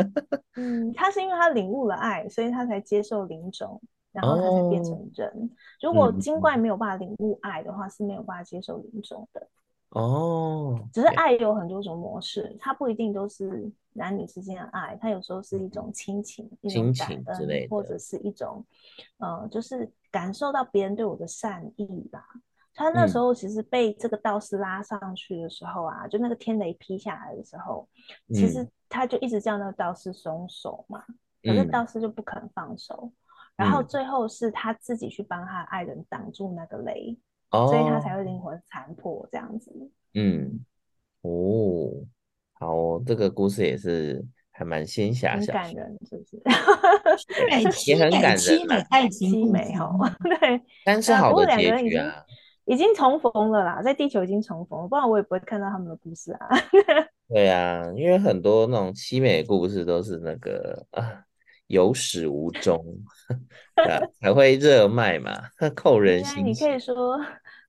[0.54, 3.80] 嗯，他是因为他领悟了爱，所以他才接受灵种。
[4.12, 5.28] 然后他才变成人。
[5.28, 5.50] 哦、
[5.82, 9.46] 如果精怪没有办法领悟爱的话，嗯、是没有办法接受灵种的。
[9.90, 18.64] 哦，只是爱有很多种模式，它不一定都是男女之间的爱，它有时候是一种亲情、亲情之类的，或者是一种，
[19.18, 22.24] 呃，就是感受到别人对我的善意吧。
[22.72, 27.86] 他那时候其实被这个道士拉上去的时候啊，嗯、就那个天雷劈下来的时候，
[28.32, 31.04] 其实他就一直叫那个道士松手嘛，
[31.42, 33.10] 可是道士就不肯放手。
[33.60, 37.16] 然后最后是他自己去帮他爱人挡住那个雷，
[37.50, 39.70] 嗯、所以他才会灵魂残破这样子。
[40.14, 40.64] 嗯，
[41.20, 41.92] 哦，
[42.54, 47.90] 好哦，这个故事也是还蛮仙侠，很感人，是不是？
[47.90, 49.94] 也很感人，爱情美好，
[50.40, 50.62] 对。
[50.84, 52.24] 但是好的结局啊，
[52.64, 56.48] 已经重逢了啦，在地球已经重逢了，不然我也不会看到他们的故事啊。
[57.28, 61.24] 对啊，因为很多那种凄美的故事都是那个啊。
[61.70, 62.84] 有始无终，
[64.20, 65.30] 才会热卖嘛，
[65.76, 66.44] 扣人心。
[66.44, 67.16] 你可以说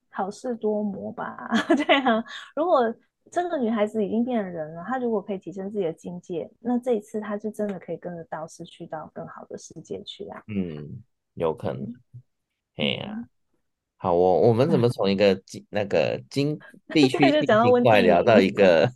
[0.10, 1.48] 好事多磨吧，
[1.78, 2.24] 对啊。
[2.56, 2.92] 如果
[3.30, 10.42] 这个女孩子已经变了人了，她如果可以提升自己的境界，那这一次她就真的可以跟着道士去到更好的世界去啊。
[10.48, 11.04] 嗯，
[11.36, 11.94] 有可能。
[12.78, 13.30] 哎呀、啊，
[14.02, 16.58] 好我，我们怎么从一个经那个经
[16.92, 18.90] 地区性情怪聊 到一个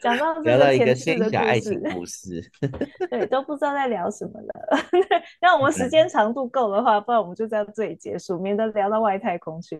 [0.00, 2.42] 讲到聊到一个仙侠爱情故事，
[3.08, 4.78] 对，都不知道在聊什么了。
[5.40, 9.78] 那我们时间长度够的话，不然我们就在这里结束，免得聊到外太空去。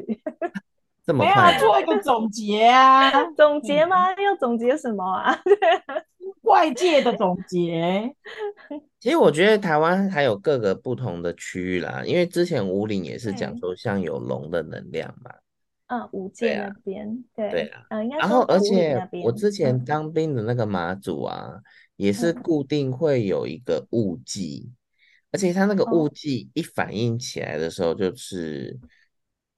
[1.05, 1.53] 这么快？
[1.53, 3.11] 没有做一个总结啊？
[3.37, 4.11] 总结吗？
[4.12, 5.37] 要总结什么啊？
[6.43, 8.14] 外界的总结。
[9.01, 15.30] 其实我觉得台湾还有各个不同的区域啦，因为之前五岭也是讲说像有龙的能量嘛。
[15.86, 17.51] 嗯，五界那边，对。
[17.51, 21.62] 对啊，嗯，然后而且我之前当兵的那个马祖啊，嗯、
[21.97, 24.70] 也是固定会有一个雾祭，
[25.32, 28.78] 而且它那个雾季一反应起来的时候，就是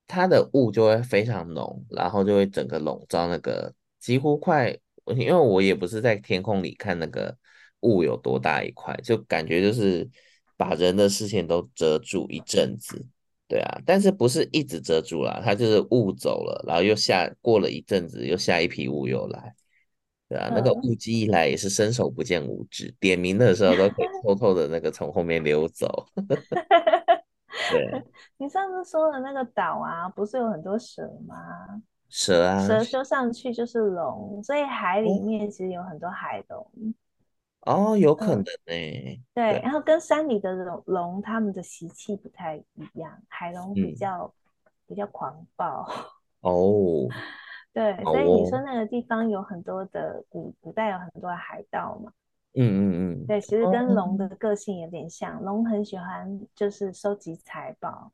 [0.07, 4.74] 它的雾就会非常浓，然后就会整个笼罩那个几乎快，
[5.07, 7.36] 因为我也不是在天空里看那个
[7.80, 10.09] 雾有多大一块，就感觉就是
[10.57, 13.05] 把人的视线都遮住一阵子。
[13.48, 19.55] 对啊，但是不是一直遮住啦，它就是雾走了，然后又下过了一阵子，又下一批雾又来，
[20.26, 26.07] 对啊，嗯、那个雾机一来也是伸手不见五指，点名的时候都可以 偷偷的那个从后面溜走。
[27.70, 28.03] 对，
[28.38, 31.36] 你上次说的那个岛啊，不是有很多蛇吗？
[32.12, 36.60] 蛇啊，蛇修上去就是龙，所以海里面其实有很多海龙。
[37.62, 39.24] 哦哦，有可能呢、欸嗯。
[39.32, 43.10] 对，然后跟山里的龙龙，它们的习气不太一样。
[43.28, 44.30] 海龙比较、
[44.64, 45.88] 嗯、比较狂暴。
[46.42, 47.08] 哦。
[47.72, 52.12] 对，所以你说那个地方有很多的古古代有很多的海盗嘛。
[52.54, 53.26] 嗯嗯嗯。
[53.26, 58.12] 对，其实跟龙的个性有点像，龙、哦、很喜欢就是收集财宝。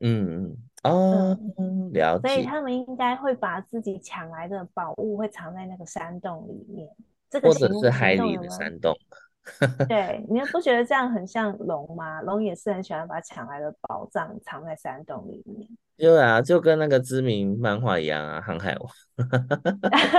[0.00, 0.56] 嗯嗯。
[0.84, 2.28] 哦、嗯，了解。
[2.28, 6.88] 所以他们应该会把自己抢来的宝物会藏在那个山洞里面。
[7.28, 8.96] 这个、或者是海里的山洞，
[9.88, 12.22] 对，你不觉得这样很像龙吗？
[12.22, 15.68] 龙也是很喜欢把抢来的宝藏藏在山洞里面。
[15.96, 18.88] 对啊，就跟那个知名漫画一样啊，《航海王》。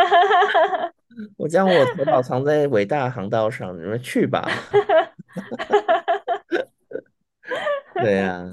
[1.38, 4.46] 我将我财宝藏在伟大航道上，你们去吧。
[7.96, 8.44] 对啊，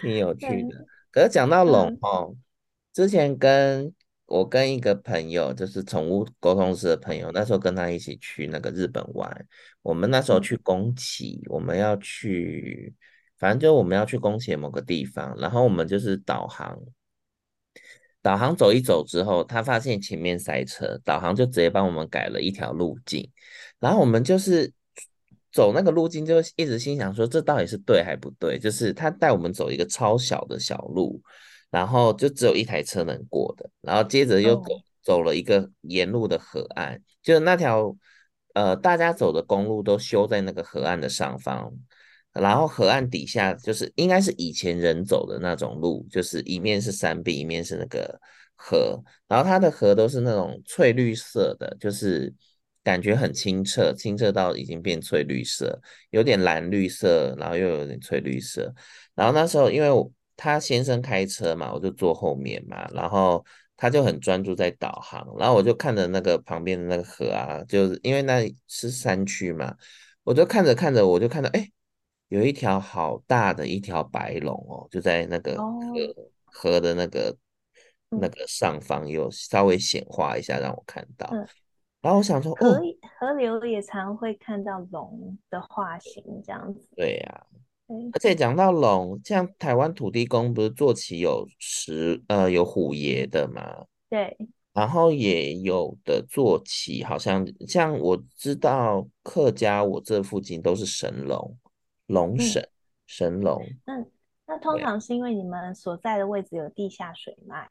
[0.00, 0.84] 挺有趣的。
[1.10, 2.36] 可是讲到龙哦、嗯，
[2.92, 3.94] 之前跟。
[4.26, 9.46] 我跟一个朋友，就是宠物沟通师的朋友，那时候跟他一起去那个日本玩。
[9.82, 12.94] 我们那时候去宫崎，我们要去，
[13.36, 15.36] 反正就我们要去宫崎某个地方。
[15.38, 16.80] 然后我们就是导航，
[18.22, 23.30] 导航走一走之后，他发现前面塞车，导航就直接帮我们改了一条路径。
[23.78, 24.72] 然后我们就是
[25.54, 28.58] 走那个路径，就一直心想说，这到底是对还不对？
[28.58, 31.22] 就是他带我们走一个超小的小路。
[31.70, 34.62] 然后就只有一台车能过的，然后接着又走
[35.02, 37.96] 走了一个沿路的河岸，就是那条
[38.52, 41.72] 呃大家走的公路都修在那个河岸的上方，
[42.32, 48.20] 然后河岸底下就是应该是以前人走的那种路，就是一面是山壁，一面是那个
[48.54, 52.32] 河，然后它的河都是那种翠绿色的，就是
[52.84, 55.80] 感觉很清澈，清澈到已经变翠绿色，
[56.10, 58.72] 有点蓝绿色，然后又有点翠绿色，
[59.16, 60.08] 然后那时候因为我。
[60.36, 69.72] 他先生开车嘛，我就坐后面嘛，然后他就很专注在导航，然后我就看着那个旁边的那个河啊，就是因为那是山区嘛，
[70.24, 71.70] 我就看着看着，我就看到哎，
[72.30, 77.36] 有一条好大的一条白龙哦，就在那个河、哦、河的那个
[78.08, 81.46] 那个上方有稍微显化一下，让我看到、嗯。
[82.04, 82.80] 然后我想说，河哦，
[83.18, 86.86] 河流也常会看到龙的化形这样子。
[86.94, 87.56] 对呀、啊。
[88.12, 93.86] 而且讲到龙，像台湾土地公不是坐骑有石呃有虎爷的嘛？
[94.10, 94.36] 对，
[94.74, 101.56] 然后也有的坐骑，好像像我知道客家我这附近都是神龙，
[102.06, 102.68] 龙神、嗯、
[103.06, 103.62] 神龙。
[103.86, 104.10] 嗯，
[104.46, 107.70] 那通常是因为你们所在的位置有地下水脉，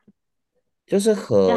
[0.87, 1.51] 就是河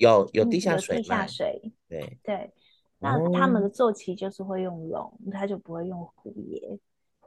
[0.00, 1.72] 有有地下水、嗯，地下水。
[1.88, 2.50] 对对，
[2.98, 6.78] 那他们的坐骑就是会用龙，他就不会用虎爷。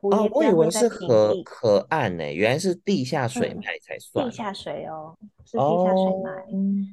[0.02, 4.30] 哦，我以为是河河岸呢，原来是地下水脉才算、嗯。
[4.30, 6.50] 地下水哦，是地下水脉、哦。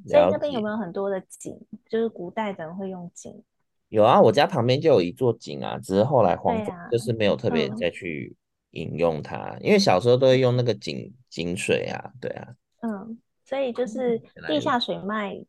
[0.06, 1.58] 所以那边有没有很多的井？
[1.88, 3.42] 就是古代的人会用井。
[3.88, 8.36] 有啊，我家旁边就有一座井啊，只是后来荒废、啊，就是没有特别再去
[8.70, 9.64] 引用它、嗯。
[9.64, 12.54] 因为小时候都会用那个井井水啊，对啊。
[12.82, 15.44] 嗯，所以就是地下水脉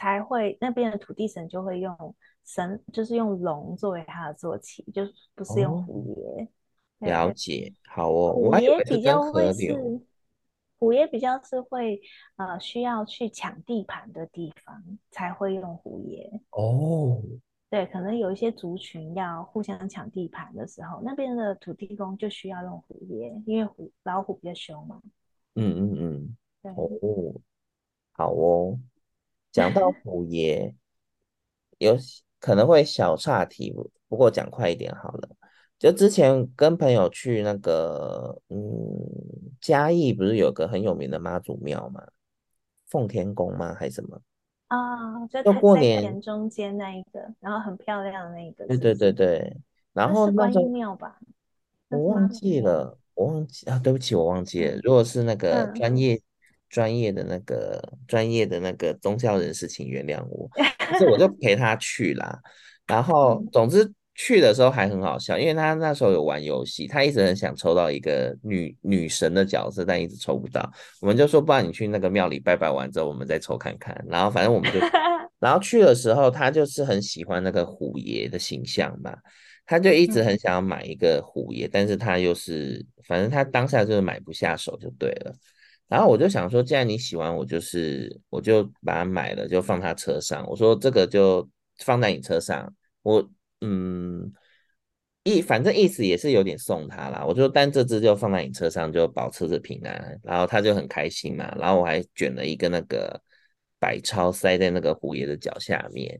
[0.00, 1.94] 才会，那边的土地神就会用
[2.42, 5.02] 神，就是用龙作为他的坐骑，就
[5.34, 6.44] 不是用虎爷。
[6.44, 6.48] 哦
[7.00, 8.32] 了解，好哦。
[8.32, 10.00] 虎爷比较会是，
[10.78, 12.00] 虎爷比较是会
[12.36, 17.22] 呃需要去抢地盘的地方才会用虎爷哦。
[17.68, 25.00] 对，可能有一些族群要互相抢地盘的时候，那边的土地公就需要用虎爷，因为虎老虎比较凶嘛。
[25.56, 27.40] 嗯嗯嗯，对哦，
[28.12, 28.78] 好哦。
[29.52, 30.74] 讲到虎爷，
[31.78, 31.96] 有
[32.38, 33.74] 可能会小岔题，
[34.08, 35.28] 不过讲快一点好了。
[35.78, 38.58] 就之前跟朋友去那个，嗯，
[39.60, 42.06] 嘉义不是有个很有名的妈祖庙吗？
[42.86, 43.74] 奉天宫吗？
[43.74, 44.20] 还是什么？
[44.68, 48.66] 啊，就就过年田中间那一个，然后很漂亮的那一个。
[48.66, 49.56] 对对对对，
[49.92, 51.18] 然后庙吧？
[51.88, 54.78] 我忘记了，我忘记啊，对不起，我忘记了。
[54.82, 56.20] 如果是那个专业、嗯、
[56.70, 60.48] 专业的那个专业的那个宗教人士，请原谅我。
[60.78, 62.40] 可是我就陪他去啦，
[62.86, 63.92] 然后总之。
[64.16, 70.70] 去的时候还很好笑，因为他那时候有玩游戏，他一直很想抽到一个女女神的角色，但一直抽不到。
[71.00, 73.98] 我们就说，不然你去那个庙里拜拜完之后，我们再抽看看。
[74.06, 74.78] 然后反正我们就，
[75.40, 79.16] 然后去的时候，他就是很喜欢那个虎爷的形象嘛，
[79.64, 85.32] 他就一直很想要买一个虎爷，但是他又是，反正他当下就是买不下手就对了。
[85.90, 90.46] 然后我就想说，既然你喜欢，我就是我就把它买了，就放他车上。
[90.48, 91.46] 我说这个就
[91.80, 93.30] 放在你车上，我。
[93.62, 94.32] 嗯，
[95.22, 97.22] 意反正意思也是有点送他啦。
[97.26, 100.18] 我就但这只就放在你车上，就保车子平安。
[100.22, 101.54] 然后他就很开心嘛。
[101.58, 103.20] 然后我还卷了一个那个
[103.78, 106.18] 百超塞在那个虎爷的脚下面。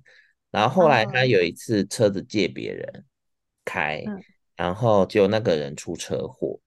[0.51, 3.07] 然后后来他有一次车子借别人
[3.64, 4.05] 开，
[4.55, 6.61] 然后就那个人出车祸，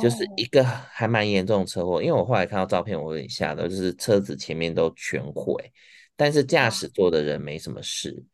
[0.00, 2.02] 就是一个还蛮严重的车祸。
[2.02, 5.54] 因为我后来看到照片，我有点吓到，就是车子前面都全毁，
[6.16, 8.24] 但是驾驶座的人没什么事。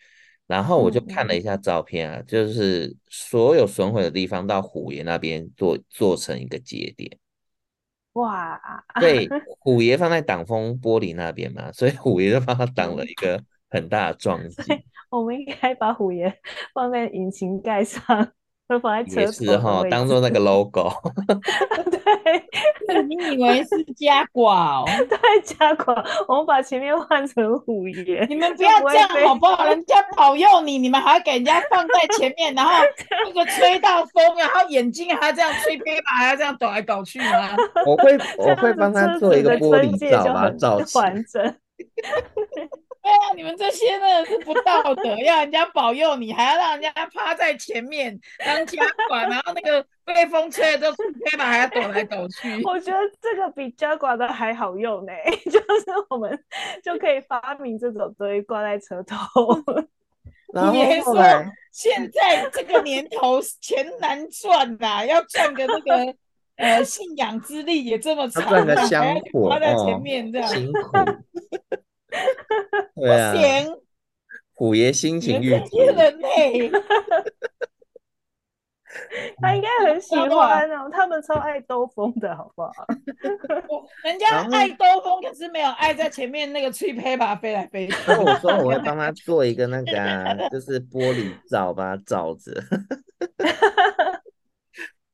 [0.47, 7.19] 然后我就看了一下照片啊，嗯、就是所有损毁的地方到虎爷那边做做成一个节点。
[8.15, 8.59] 哇！
[8.99, 9.29] 对，
[9.61, 14.57] 虎爷放在挡风玻璃那边嘛，所以虎爷就帮他挡了一个很大的撞击。
[15.11, 16.35] 我们应该把虎爷
[16.73, 18.03] 放在引擎盖上。
[18.69, 20.93] 会放在车子哈，当做那个 logo。
[22.87, 24.85] 对，你以为是加挂哦？
[25.09, 26.05] 对，加挂。
[26.27, 28.27] 我们把前面换成虎爷。
[28.29, 29.65] 你们不要这样好不好？
[29.67, 32.73] 人家保佑你，你们还要给人家放在前面，然后
[33.27, 37.57] 那个吹到风，然后眼睛还要这样吹飞吧，还要这样抖来抖去吗？
[37.87, 41.15] 我会，我会帮他做一个玻璃罩，把它罩起来。
[43.09, 52.63] 对啊，你们这些呢是不道德，要人家保佑你，还要让人家趴在前面当家管，然后那个被风吹的都是飞嘛，还要抖来抖去。
[52.65, 55.13] 我觉得这个比家管的还好用呢，
[55.51, 56.39] 就是我们
[56.85, 59.19] 就可以发明这种堆挂在车头。
[60.73, 61.15] 别说
[61.73, 66.15] 现在这个年头钱难赚呐，要赚个那个
[66.57, 70.49] 呃信仰之力也这么长，赚个香火趴在前面这样。
[70.53, 70.91] 辛苦。
[72.95, 73.35] 对啊，
[74.55, 76.71] 虎爷心情郁结。
[79.41, 82.73] 他应该很喜欢哦， 他们超爱兜风的，好不好？
[84.03, 87.95] 人家爱兜风，可是没有爱在前面那个吹拍吧飞来飞去。
[88.11, 92.53] 我说我会帮他做一个那个、啊，就是玻璃罩，把它罩着。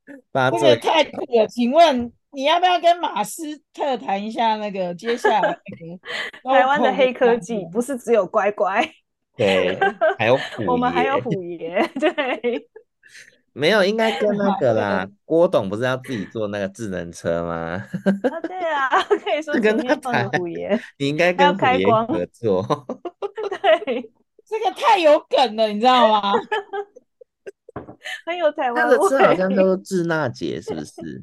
[0.60, 2.10] 这个太酷了，请问？
[2.34, 5.58] 你要不要跟马斯特谈一下那个接下来
[6.44, 7.66] 台湾的黑科技？
[7.72, 8.84] 不是只有乖乖，
[9.36, 9.78] 对，
[10.18, 12.68] 还有虎爷，我们还有虎爷， 对，
[13.52, 15.08] 没有，应该跟那个啦。
[15.24, 17.54] 郭董不是要自己做那个智能车吗？
[18.22, 18.90] 啊，对啊，
[19.22, 22.86] 可以说跟他谈虎爷，你应该跟虎爷合作。
[23.62, 24.10] 对，
[24.44, 26.32] 这个太有梗了，你知道吗？
[28.26, 31.22] 很有台湾，他的车好像叫做智纳姐，是不是？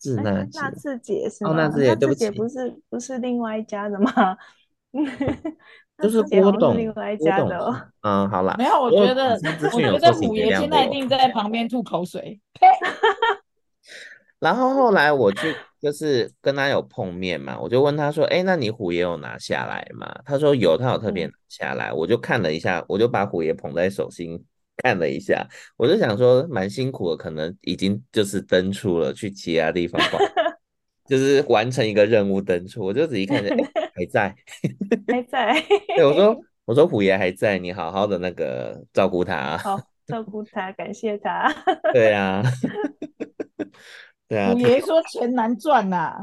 [0.00, 1.50] 是那那次姐是吗？
[1.50, 4.36] 哦，那次姐，对不起，不是不是另外一家的吗？
[6.00, 7.90] 就是郭董另外一家的。
[8.02, 9.32] 嗯，好了，没有，我觉得
[9.72, 12.40] 我觉得虎爷现在一定在旁边吐口水。
[14.38, 21.92] 然后后来我去就是跟他有碰面嘛，我就问他说：“哎，那你虎爷有拿下来吗？”他说有，他有特别拿下来。
[21.92, 24.44] 我就看了一下，我就把虎爷捧在手心。
[24.82, 30.18] 看了一下，我就想说蛮辛苦的，可能已经就是登出了，去其他地方吧，
[31.06, 32.84] 就是完成一个任务登出。
[32.84, 33.64] 我就仔细看着，欸，
[33.94, 34.34] 还在，
[35.08, 35.60] 还在。
[35.96, 41.52] 对，我说，我说虎爷还在，你好好的那个照顾他，好照顾他，感谢他。
[41.92, 42.42] 对啊，
[44.28, 44.52] 对啊。
[44.52, 46.18] 虎爷说钱难赚呐，啊，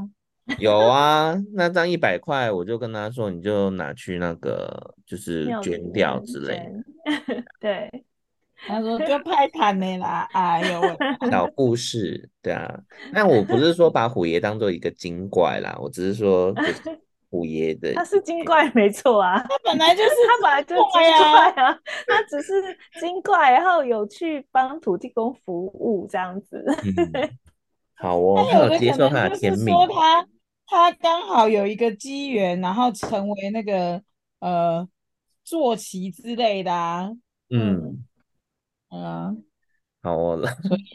[0.60, 7.43] 有啊，那张一百块，我就跟他说，你就拿去那个，就是捐掉之类的。
[7.60, 8.06] 对。
[8.68, 10.82] 他说就派坦的啦， 哎呦，
[11.30, 12.80] 小 故事，对啊，
[13.12, 16.99] 那我不是说 把虎爷当做一个精怪啦，我只是说，是
[17.30, 21.01] 虎爷的，他是精怪没错啊，他本来就是他本来就是精
[21.32, 22.53] 怪啊，他只是
[22.99, 26.64] 精怪，然后有去帮土地公服务这样子。
[26.84, 27.30] 嗯、
[27.95, 29.74] 好哦，他有接受他的天命。
[29.76, 30.26] 说他
[30.68, 34.01] 他刚好有一个机缘，然后成为那个
[34.39, 34.88] 呃
[35.43, 37.12] 坐骑之类的啊。
[37.49, 38.05] 嗯，嗯。
[39.02, 39.36] 啊
[40.02, 40.39] 好哦，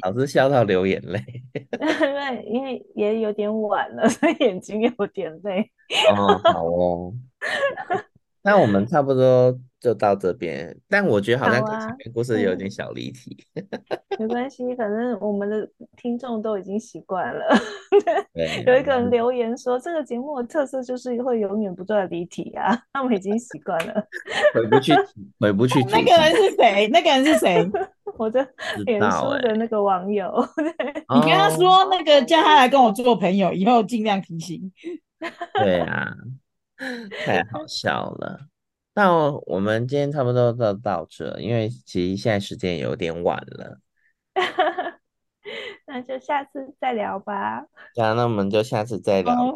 [0.05, 1.21] 老是笑到流眼泪。
[1.53, 5.69] 对，因为也有点晚了，所以眼睛有点累。
[6.17, 7.13] 哦，好哦。
[8.43, 13.37] 那我们差不多就到这边，但我觉得好像前面故事有点小离题。
[13.55, 13.61] 啊
[14.19, 17.45] 嗯、没关系，反正我们的听众都已经习惯了。
[18.33, 24.03] 对， 有一个人 留言说，这个节目的特色就是会永远不断离题啊， 他们已经习惯了。
[24.55, 24.95] 回不去，
[25.39, 25.83] 回不去。
[25.85, 26.89] 那个人是谁？
[26.89, 27.71] 那个人是谁？
[28.17, 28.47] 我的
[28.85, 30.31] 脸书的那个网友。
[30.57, 34.73] 欸、你跟他说，那个叫他来跟我做朋友，以后尽量提醒。
[35.55, 36.15] 对啊。
[37.25, 38.41] 太好笑了，
[38.95, 43.79] 那我们今天差不多就到这，因为其实现在时间有点晚了，
[45.87, 47.65] 那就下次再聊吧。
[47.95, 49.55] 这样，那我们就下次再聊喽。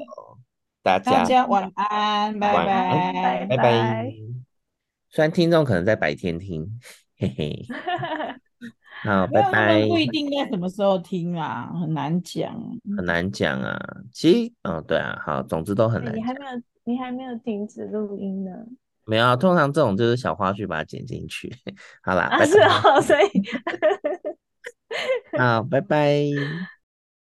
[0.82, 4.12] 大家大家晚安，拜拜，拜拜。
[5.08, 6.78] 虽然听众可能在白天听，
[7.16, 7.66] 嘿嘿。
[9.02, 9.82] 好，拜拜。
[9.86, 12.54] 不一定在什么时候听啊，很难讲，
[12.96, 13.78] 很难讲啊。
[14.12, 16.20] 其实，嗯、哦，对啊，好，总之都很难讲。
[16.20, 16.62] 你还没有。
[16.84, 18.50] 你还没有停止录音呢？
[19.06, 21.52] 没有啊，通常这种就是小花絮，把它剪进去。
[22.02, 23.26] 好啦，啊，是哦，所以
[25.38, 26.24] 好，拜拜。